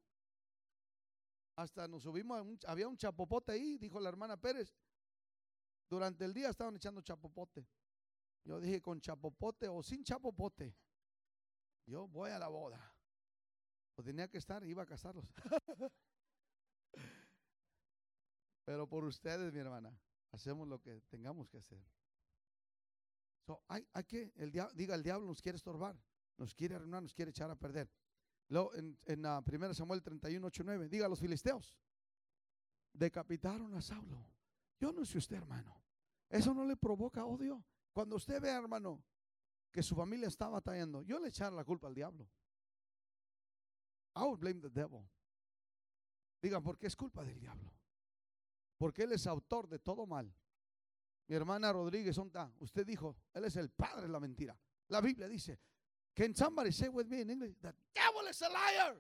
Hasta 1.56 1.88
nos 1.88 2.02
subimos, 2.02 2.44
había 2.65 2.88
un 2.88 2.98
chapopote 2.98 3.52
ahí, 3.52 3.78
dijo 3.78 4.00
la 4.00 4.10
hermana 4.10 4.36
Pérez. 4.36 4.76
Durante 5.88 6.26
el 6.26 6.34
día 6.34 6.50
estaban 6.50 6.76
echando 6.76 7.02
chapopote. 7.02 7.68
Yo 8.44 8.60
dije, 8.60 8.82
con 8.82 9.00
chapopote 9.00 9.68
o 9.68 9.84
sin 9.84 10.04
chapopote, 10.04 10.76
yo 11.86 12.08
voy 12.08 12.32
a 12.32 12.39
la 12.39 12.48
boda. 12.48 12.96
O 13.96 14.02
tenía 14.04 14.28
que 14.28 14.39
estar, 14.39 14.63
iba 14.65 14.82
a 14.82 14.86
casarlos. 14.88 15.26
Pero 18.65 18.88
por 18.88 19.03
ustedes, 19.03 19.53
mi 19.53 19.60
hermana, 19.60 19.97
hacemos 20.31 20.67
lo 20.67 20.81
que 20.81 21.01
tengamos 21.01 21.47
que 21.49 21.58
hacer. 21.58 21.84
hay, 23.67 23.88
hay, 23.93 24.03
que, 24.03 24.34
el 24.38 24.51
diga, 24.51 24.95
el 24.95 25.03
diablo 25.03 25.27
nos 25.27 25.41
quiere 25.41 25.58
estorbar, 25.58 25.95
nos 26.38 26.53
quiere 26.53 26.75
arruinar, 26.75 27.03
nos 27.03 27.13
quiere 27.13 27.31
echar 27.31 27.49
a 27.51 27.55
perder 27.55 27.89
en, 28.49 28.97
en 29.05 29.25
1 29.25 29.73
Samuel 29.73 30.01
31, 30.01 30.47
8, 30.47 30.63
9, 30.65 30.89
diga 30.89 31.08
los 31.08 31.19
filisteos, 31.19 31.77
decapitaron 32.93 33.73
a 33.75 33.81
Saulo. 33.81 34.25
Yo 34.79 34.91
no 34.91 35.05
sé 35.05 35.17
usted, 35.17 35.38
hermano. 35.38 35.81
Eso 36.29 36.53
no 36.53 36.65
le 36.65 36.75
provoca 36.75 37.25
odio. 37.25 37.63
Cuando 37.91 38.17
usted 38.17 38.41
ve, 38.41 38.49
hermano, 38.49 39.03
que 39.71 39.81
su 39.81 39.95
familia 39.95 40.27
está 40.27 40.47
batallando, 40.47 41.01
yo 41.03 41.19
le 41.19 41.29
echar 41.29 41.53
la 41.53 41.63
culpa 41.63 41.88
al 41.88 41.95
diablo. 41.95 42.29
I 44.15 44.21
would 44.23 44.39
blame 44.39 44.62
the 44.62 44.69
devil. 44.69 45.10
Digan, 46.45 46.62
porque 46.62 46.86
es 46.86 46.95
culpa 46.95 47.23
del 47.23 47.39
diablo. 47.39 47.73
Porque 48.77 49.01
él 49.01 49.13
es 49.13 49.25
autor 49.25 49.67
de 49.67 49.79
todo 49.79 50.05
mal. 50.05 50.31
Mi 51.25 51.36
hermana 51.36 51.73
Rodríguez, 51.73 52.15
usted 52.60 52.86
dijo, 52.86 53.17
él 53.34 53.45
es 53.45 53.55
el 53.55 53.71
padre 53.71 54.03
de 54.03 54.10
la 54.10 54.19
mentira. 54.19 54.55
La 54.89 55.01
Biblia 55.01 55.27
dice, 55.27 55.60
Can 56.13 56.36
somebody 56.36 56.71
say 56.71 56.88
with 56.88 57.08
me 57.08 57.21
in 57.21 57.31
English? 57.31 57.55
The 57.62 57.73
devil 57.95 58.29
is 58.29 58.39
a 58.43 58.49
liar. 58.49 58.95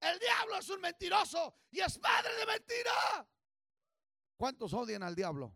El 0.00 0.18
diablo 0.18 0.56
es 0.58 0.68
un 0.70 0.80
mentiroso 0.80 1.54
y 1.70 1.78
es 1.78 1.96
padre 1.98 2.34
de 2.34 2.46
mentira. 2.46 3.28
¿Cuántos 4.36 4.74
odian 4.74 5.04
al 5.04 5.14
diablo? 5.14 5.54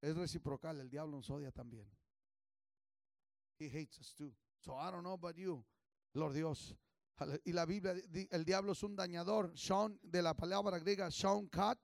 Es 0.00 0.14
reciprocal, 0.14 0.78
el 0.78 0.88
diablo 0.88 1.16
nos 1.16 1.28
odia 1.30 1.50
también. 1.50 1.90
He 3.58 3.66
hates 3.66 3.98
us 3.98 4.14
too. 4.14 4.32
So 4.60 4.76
I 4.76 4.92
don't 4.92 5.02
know 5.02 5.14
about 5.14 5.36
you, 5.36 5.64
Lord 6.14 6.34
Dios. 6.34 6.76
Y 7.44 7.52
la 7.52 7.64
Biblia, 7.64 7.94
el 8.30 8.44
diablo 8.44 8.72
es 8.72 8.82
un 8.82 8.96
dañador. 8.96 9.52
Sean, 9.56 9.98
de 10.02 10.22
la 10.22 10.34
palabra 10.34 10.78
griega, 10.78 11.10
Sean 11.10 11.46
cut, 11.48 11.78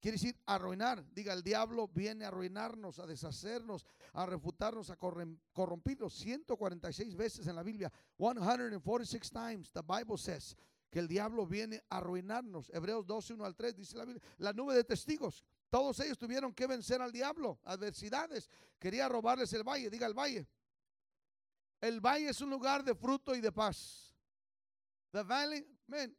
quiere 0.00 0.16
decir 0.16 0.36
arruinar. 0.46 1.04
Diga, 1.12 1.32
el 1.32 1.42
diablo 1.42 1.88
viene 1.88 2.24
a 2.24 2.28
arruinarnos, 2.28 2.98
a 2.98 3.06
deshacernos, 3.06 3.84
a 4.14 4.26
refutarnos, 4.26 4.90
a 4.90 4.96
corrompirnos. 4.96 6.14
146 6.14 7.14
veces 7.14 7.46
en 7.46 7.56
la 7.56 7.62
Biblia, 7.62 7.92
146 8.16 9.30
times, 9.30 9.70
the 9.72 9.82
Bible 9.82 10.16
says 10.16 10.56
que 10.90 10.98
el 10.98 11.06
diablo 11.06 11.46
viene 11.46 11.82
a 11.88 11.98
arruinarnos. 11.98 12.70
Hebreos 12.74 13.06
12, 13.06 13.34
1 13.34 13.44
al 13.44 13.54
3 13.54 13.76
dice 13.76 13.96
la 13.96 14.04
Biblia, 14.04 14.22
la 14.38 14.52
nube 14.52 14.74
de 14.74 14.84
testigos. 14.84 15.44
Todos 15.68 16.00
ellos 16.00 16.18
tuvieron 16.18 16.52
que 16.52 16.66
vencer 16.66 17.00
al 17.00 17.12
diablo, 17.12 17.60
adversidades. 17.64 18.50
Quería 18.78 19.08
robarles 19.08 19.52
el 19.52 19.62
valle, 19.62 19.88
diga 19.88 20.06
el 20.06 20.14
valle. 20.14 20.48
El 21.80 22.00
valle 22.00 22.28
es 22.30 22.40
un 22.40 22.50
lugar 22.50 22.82
de 22.82 22.94
fruto 22.94 23.34
y 23.34 23.40
de 23.40 23.52
paz. 23.52 24.09
The 25.12 25.22
valley, 25.24 25.66
man, 25.88 26.16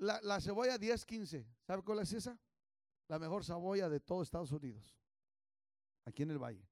la, 0.00 0.20
la 0.22 0.40
cebolla 0.40 0.78
10, 0.78 1.04
15. 1.04 1.46
¿Sabe 1.66 1.82
cuál 1.82 2.00
es 2.00 2.12
esa? 2.12 2.38
La 3.08 3.18
mejor 3.18 3.44
cebolla 3.44 3.88
de 3.88 4.00
todo 4.00 4.22
Estados 4.22 4.52
Unidos. 4.52 4.96
Aquí 6.06 6.22
en 6.22 6.30
el 6.30 6.38
valle. 6.38 6.66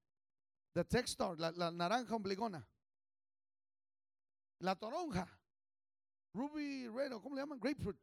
The 0.73 0.85
texture, 0.85 1.37
la, 1.37 1.51
la 1.53 1.71
naranja 1.71 2.15
ombligona. 2.15 2.67
La 4.61 4.77
toronja. 4.77 5.27
Ruby 6.33 6.89
Red, 6.89 7.13
¿cómo 7.21 7.35
le 7.35 7.43
llaman? 7.43 7.59
Grapefruit. 7.59 7.99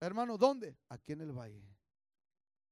Hermano, 0.00 0.36
¿dónde? 0.36 0.76
Aquí 0.88 1.12
en 1.12 1.22
el 1.22 1.32
valle. 1.32 1.62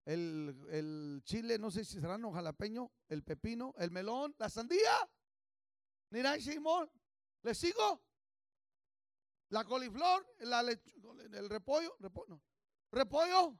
El, 0.04 0.66
el 0.70 1.22
chile, 1.24 1.58
no 1.58 1.70
sé 1.70 1.84
si 1.84 1.98
será 1.98 2.16
un 2.16 2.32
jalapeño, 2.34 2.92
el 3.08 3.22
pepino, 3.22 3.74
el 3.78 3.90
melón, 3.90 4.34
la 4.38 4.50
sandía. 4.50 4.92
Mira, 6.10 6.38
Simón, 6.38 6.90
¿le 7.42 7.54
sigo? 7.54 8.03
La 9.54 9.64
coliflor, 9.64 10.26
la 10.40 10.62
el 10.62 11.48
repollo, 11.48 11.94
repollo, 12.00 12.42
repollo, 12.90 13.56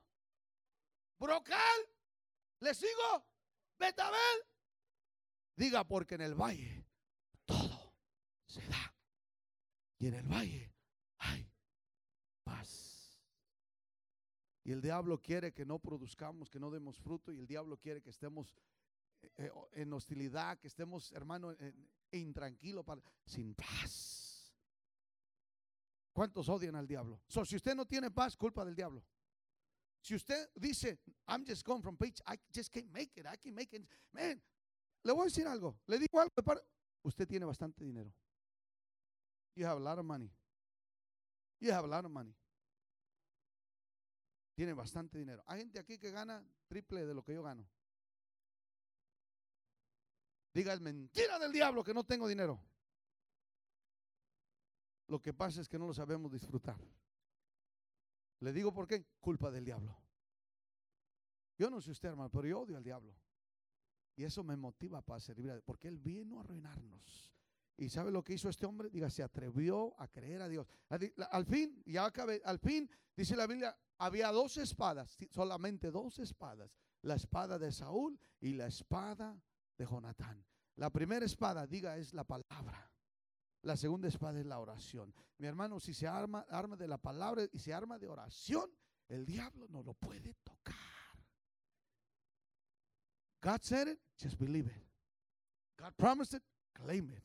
brocal, 1.21 1.81
¿le 2.59 2.75
sigo? 2.75 3.25
Betabel. 3.79 4.41
Diga, 5.55 5.85
porque 5.85 6.17
en 6.17 6.23
el 6.23 6.35
valle 6.35 6.85
todo 7.45 7.95
se 8.45 8.67
da. 8.67 8.93
Y 10.01 10.09
en 10.09 10.15
el 10.15 10.27
valle 10.27 10.75
hay 11.19 11.49
paz. 12.43 13.23
Y 14.65 14.73
el 14.73 14.83
diablo 14.83 15.23
quiere 15.23 15.55
que 15.55 15.65
no 15.65 15.79
produzcamos, 15.79 16.51
que 16.51 16.59
no 16.59 16.73
demos 16.73 16.99
fruto. 16.99 17.31
Y 17.31 17.39
el 17.39 17.47
diablo 17.47 17.77
quiere 17.77 18.03
que 18.03 18.11
estemos 18.11 18.53
eh, 19.23 19.31
eh, 19.37 19.53
en 19.75 19.93
hostilidad, 19.93 20.59
que 20.59 20.67
estemos, 20.67 21.13
hermano, 21.13 21.55
intranquilo, 22.11 22.85
sin 23.27 23.55
paz. 23.55 24.14
¿Cuántos 26.15 26.49
odian 26.49 26.77
al 26.77 26.87
diablo? 26.87 27.21
So, 27.27 27.45
si 27.45 27.57
usted 27.57 27.75
no 27.75 27.87
tiene 27.87 28.09
paz, 28.09 28.37
culpa 28.37 28.65
del 28.65 28.77
diablo. 28.77 29.05
Si 30.01 30.15
usted 30.15 30.49
dice, 30.55 31.01
I'm 31.27 31.45
just 31.45 31.67
going 31.67 31.83
from 31.83 31.97
page, 31.97 32.23
I 32.25 32.39
just 32.55 32.73
can't 32.73 32.91
make 32.93 33.11
it, 33.17 33.27
I 33.27 33.37
can't 33.37 33.57
make 33.57 33.75
it. 33.75 33.85
Man, 34.13 34.41
le 35.03 35.13
voy 35.13 35.23
a 35.23 35.25
decir 35.25 35.47
algo. 35.49 35.81
Le 35.87 35.99
digo 35.99 36.21
algo. 36.21 36.33
Usted 37.03 37.27
tiene 37.27 37.45
bastante 37.45 37.85
dinero. 37.85 38.13
You 39.57 39.67
have 39.67 39.79
a 39.79 39.81
lot 39.81 39.99
of 39.99 40.05
money. 40.05 40.31
You 41.59 41.73
have 41.73 41.85
a 41.85 41.89
lot 41.89 42.05
of 42.05 42.13
money. 42.13 42.35
Tiene 44.55 44.73
bastante 44.73 45.19
dinero. 45.19 45.43
Hay 45.47 45.59
gente 45.61 45.81
aquí 45.81 45.99
que 45.99 46.13
gana 46.13 46.45
triple 46.69 47.05
de 47.05 47.13
lo 47.13 47.25
que 47.25 47.35
yo 47.35 47.43
gano. 47.43 47.67
Diga, 50.53 50.75
es 50.75 50.81
mentira 50.81 51.41
del 51.41 51.51
diablo 51.51 51.83
que 51.83 51.93
no 51.93 52.05
tengo 52.05 52.29
dinero. 52.29 52.61
Lo 55.07 55.21
que 55.21 55.35
pasa 55.35 55.61
es 55.61 55.69
que 55.69 55.79
no 55.79 55.87
lo 55.87 55.95
sabemos 55.95 56.33
disfrutar. 56.33 56.81
Le 58.41 58.53
digo 58.53 58.73
por 58.73 58.87
qué, 58.87 59.07
culpa 59.21 59.51
del 59.51 59.65
diablo. 59.65 59.97
Yo 61.57 61.71
no 61.71 61.81
sé 61.81 61.91
usted, 61.91 62.09
hermano, 62.09 62.31
pero 62.31 62.49
yo 62.49 62.61
odio 62.61 62.77
al 62.77 62.83
diablo. 62.83 63.15
Y 64.17 64.25
eso 64.25 64.43
me 64.43 64.57
motiva 64.57 65.03
para 65.03 65.21
servir, 65.21 65.63
porque 65.65 65.89
él 65.89 65.99
vino 65.99 66.39
a 66.39 66.41
arruinarnos. 66.41 67.33
¿Y 67.77 67.89
sabe 67.89 68.13
lo 68.13 68.23
que 68.23 68.35
hizo 68.35 68.49
este 68.49 68.67
hombre? 68.67 68.89
Diga, 68.91 69.11
se 69.11 69.23
atrevió 69.23 70.01
a 70.01 70.09
creer 70.09 70.43
a 70.43 70.49
Dios. 70.49 70.67
Al 70.89 71.47
fin, 71.47 71.83
ya 71.87 72.05
acabé, 72.05 72.41
al 72.45 72.59
fin, 72.59 72.89
dice 73.17 73.35
la 73.35 73.47
Biblia, 73.47 73.77
había 73.99 74.31
dos 74.31 74.57
espadas, 74.59 75.17
solamente 75.31 75.91
dos 75.91 76.19
espadas. 76.19 76.71
La 77.03 77.17
espada 77.17 77.59
de 77.59 77.73
Saúl 77.73 78.19
y 78.41 78.55
la 78.55 78.67
espada 78.67 79.43
de 79.77 79.85
Jonatán. 79.85 80.45
La 80.77 80.91
primera 80.91 81.27
espada, 81.27 81.67
diga, 81.67 81.97
es 81.97 82.15
la 82.15 82.25
palabra. 82.25 82.94
La 83.65 83.77
segunda 83.77 84.09
espada 84.09 84.39
es 84.39 84.47
la 84.47 84.59
oración. 84.59 85.13
Mi 85.39 85.47
hermano, 85.47 85.81
si 85.81 85.95
se 85.95 86.07
arma, 86.07 86.45
arma 86.51 86.77
de 86.77 86.87
la 86.87 86.99
palabra 86.99 87.45
y 87.51 87.59
se 87.59 87.73
arma 87.73 87.99
de 87.99 88.09
oración, 88.09 88.71
el 89.09 89.25
diablo 89.25 89.67
no 89.71 89.83
lo 89.83 89.95
puede 89.95 90.35
tocar. 90.43 90.75
God 93.41 93.63
said 93.63 93.89
it, 93.89 93.99
just 94.19 94.39
believe 94.39 94.67
it. 94.67 94.83
God 95.79 95.93
promised 95.97 96.35
it, 96.35 96.43
claim 96.75 97.11
it. 97.11 97.23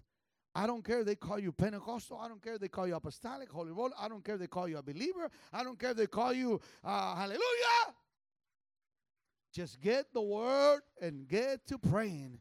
I 0.55 0.65
don't 0.65 0.83
care 0.83 1.01
if 1.01 1.05
they 1.05 1.15
call 1.15 1.39
you 1.39 1.51
Pentecostal. 1.51 2.17
I 2.17 2.27
don't 2.27 2.41
care 2.41 2.55
if 2.55 2.61
they 2.61 2.69
call 2.69 2.87
you 2.87 2.95
apostolic, 2.95 3.49
holy 3.49 3.71
roll. 3.71 3.91
I 3.97 4.07
don't 4.07 4.23
care 4.23 4.35
if 4.35 4.41
they 4.41 4.47
call 4.47 4.67
you 4.67 4.77
a 4.77 4.83
believer. 4.83 5.29
I 5.53 5.63
don't 5.63 5.77
care 5.77 5.91
if 5.91 5.97
they 5.97 6.07
call 6.07 6.33
you 6.33 6.59
uh, 6.83 7.15
hallelujah. 7.15 7.95
Just 9.53 9.81
get 9.81 10.13
the 10.13 10.21
word 10.21 10.81
and 11.01 11.27
get 11.27 11.67
to 11.67 11.77
praying. 11.77 12.39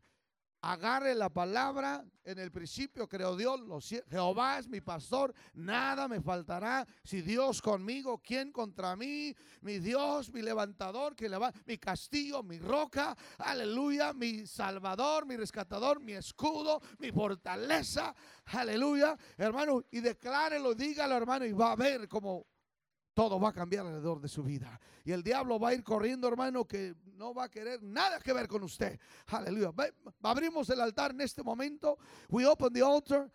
Agarre 0.61 1.14
la 1.14 1.29
palabra. 1.29 2.05
En 2.25 2.38
el 2.38 2.51
principio 2.51 3.09
creo 3.09 3.37
Dios, 3.37 3.61
Jehová 4.11 4.59
es 4.59 4.68
mi 4.68 4.81
pastor, 4.83 5.33
nada 5.55 6.09
me 6.09 6.21
faltará. 6.21 6.87
Si 7.03 7.23
Dios 7.23 7.62
conmigo, 7.62 8.21
¿quién 8.21 8.53
contra 8.53 8.97
mí? 8.97 9.35
Mi 9.62 9.79
Dios, 9.79 10.31
mi 10.31 10.42
levantador, 10.42 11.16
que 11.16 11.29
va 11.29 11.53
mi 11.64 11.79
castillo, 11.79 12.42
mi 12.42 12.59
roca, 12.59 13.16
aleluya, 13.38 14.12
mi 14.12 14.47
salvador, 14.47 15.25
mi 15.25 15.37
rescatador, 15.37 16.01
mi 16.01 16.12
escudo, 16.12 16.83
mi 16.99 17.12
fortaleza, 17.12 18.14
aleluya, 18.47 19.16
hermano. 19.38 19.83
Y 19.90 20.01
declárelo, 20.01 20.75
dígalo, 20.75 21.16
hermano, 21.16 21.47
y 21.47 21.53
va 21.53 21.73
a 21.73 21.77
ver 21.77 22.09
como 22.09 22.47
todo 23.19 23.41
va 23.41 23.49
a 23.49 23.53
cambiar 23.53 23.85
alrededor 23.85 24.21
de 24.21 24.29
su 24.29 24.45
vida. 24.45 24.81
Y 25.05 25.11
el 25.11 25.25
diablo 25.25 25.59
va 25.59 25.71
a 25.71 25.75
ir 25.75 25.83
corriendo, 25.83 26.29
hermano, 26.29 26.65
que 26.65 26.95
no 27.17 27.35
va 27.35 27.47
a 27.47 27.49
querer 27.49 27.83
nada 27.83 28.21
que 28.21 28.33
ver 28.33 28.47
con 28.47 28.63
usted. 28.63 28.97
Aleluya. 29.27 29.73
Abrimos 30.23 30.71
el 30.71 30.81
altar 30.81 31.11
en 31.11 31.23
este 31.23 31.43
momento. 31.43 31.99
We 32.29 32.47
open 32.47 32.73
the 32.73 32.81
altar. 32.81 33.29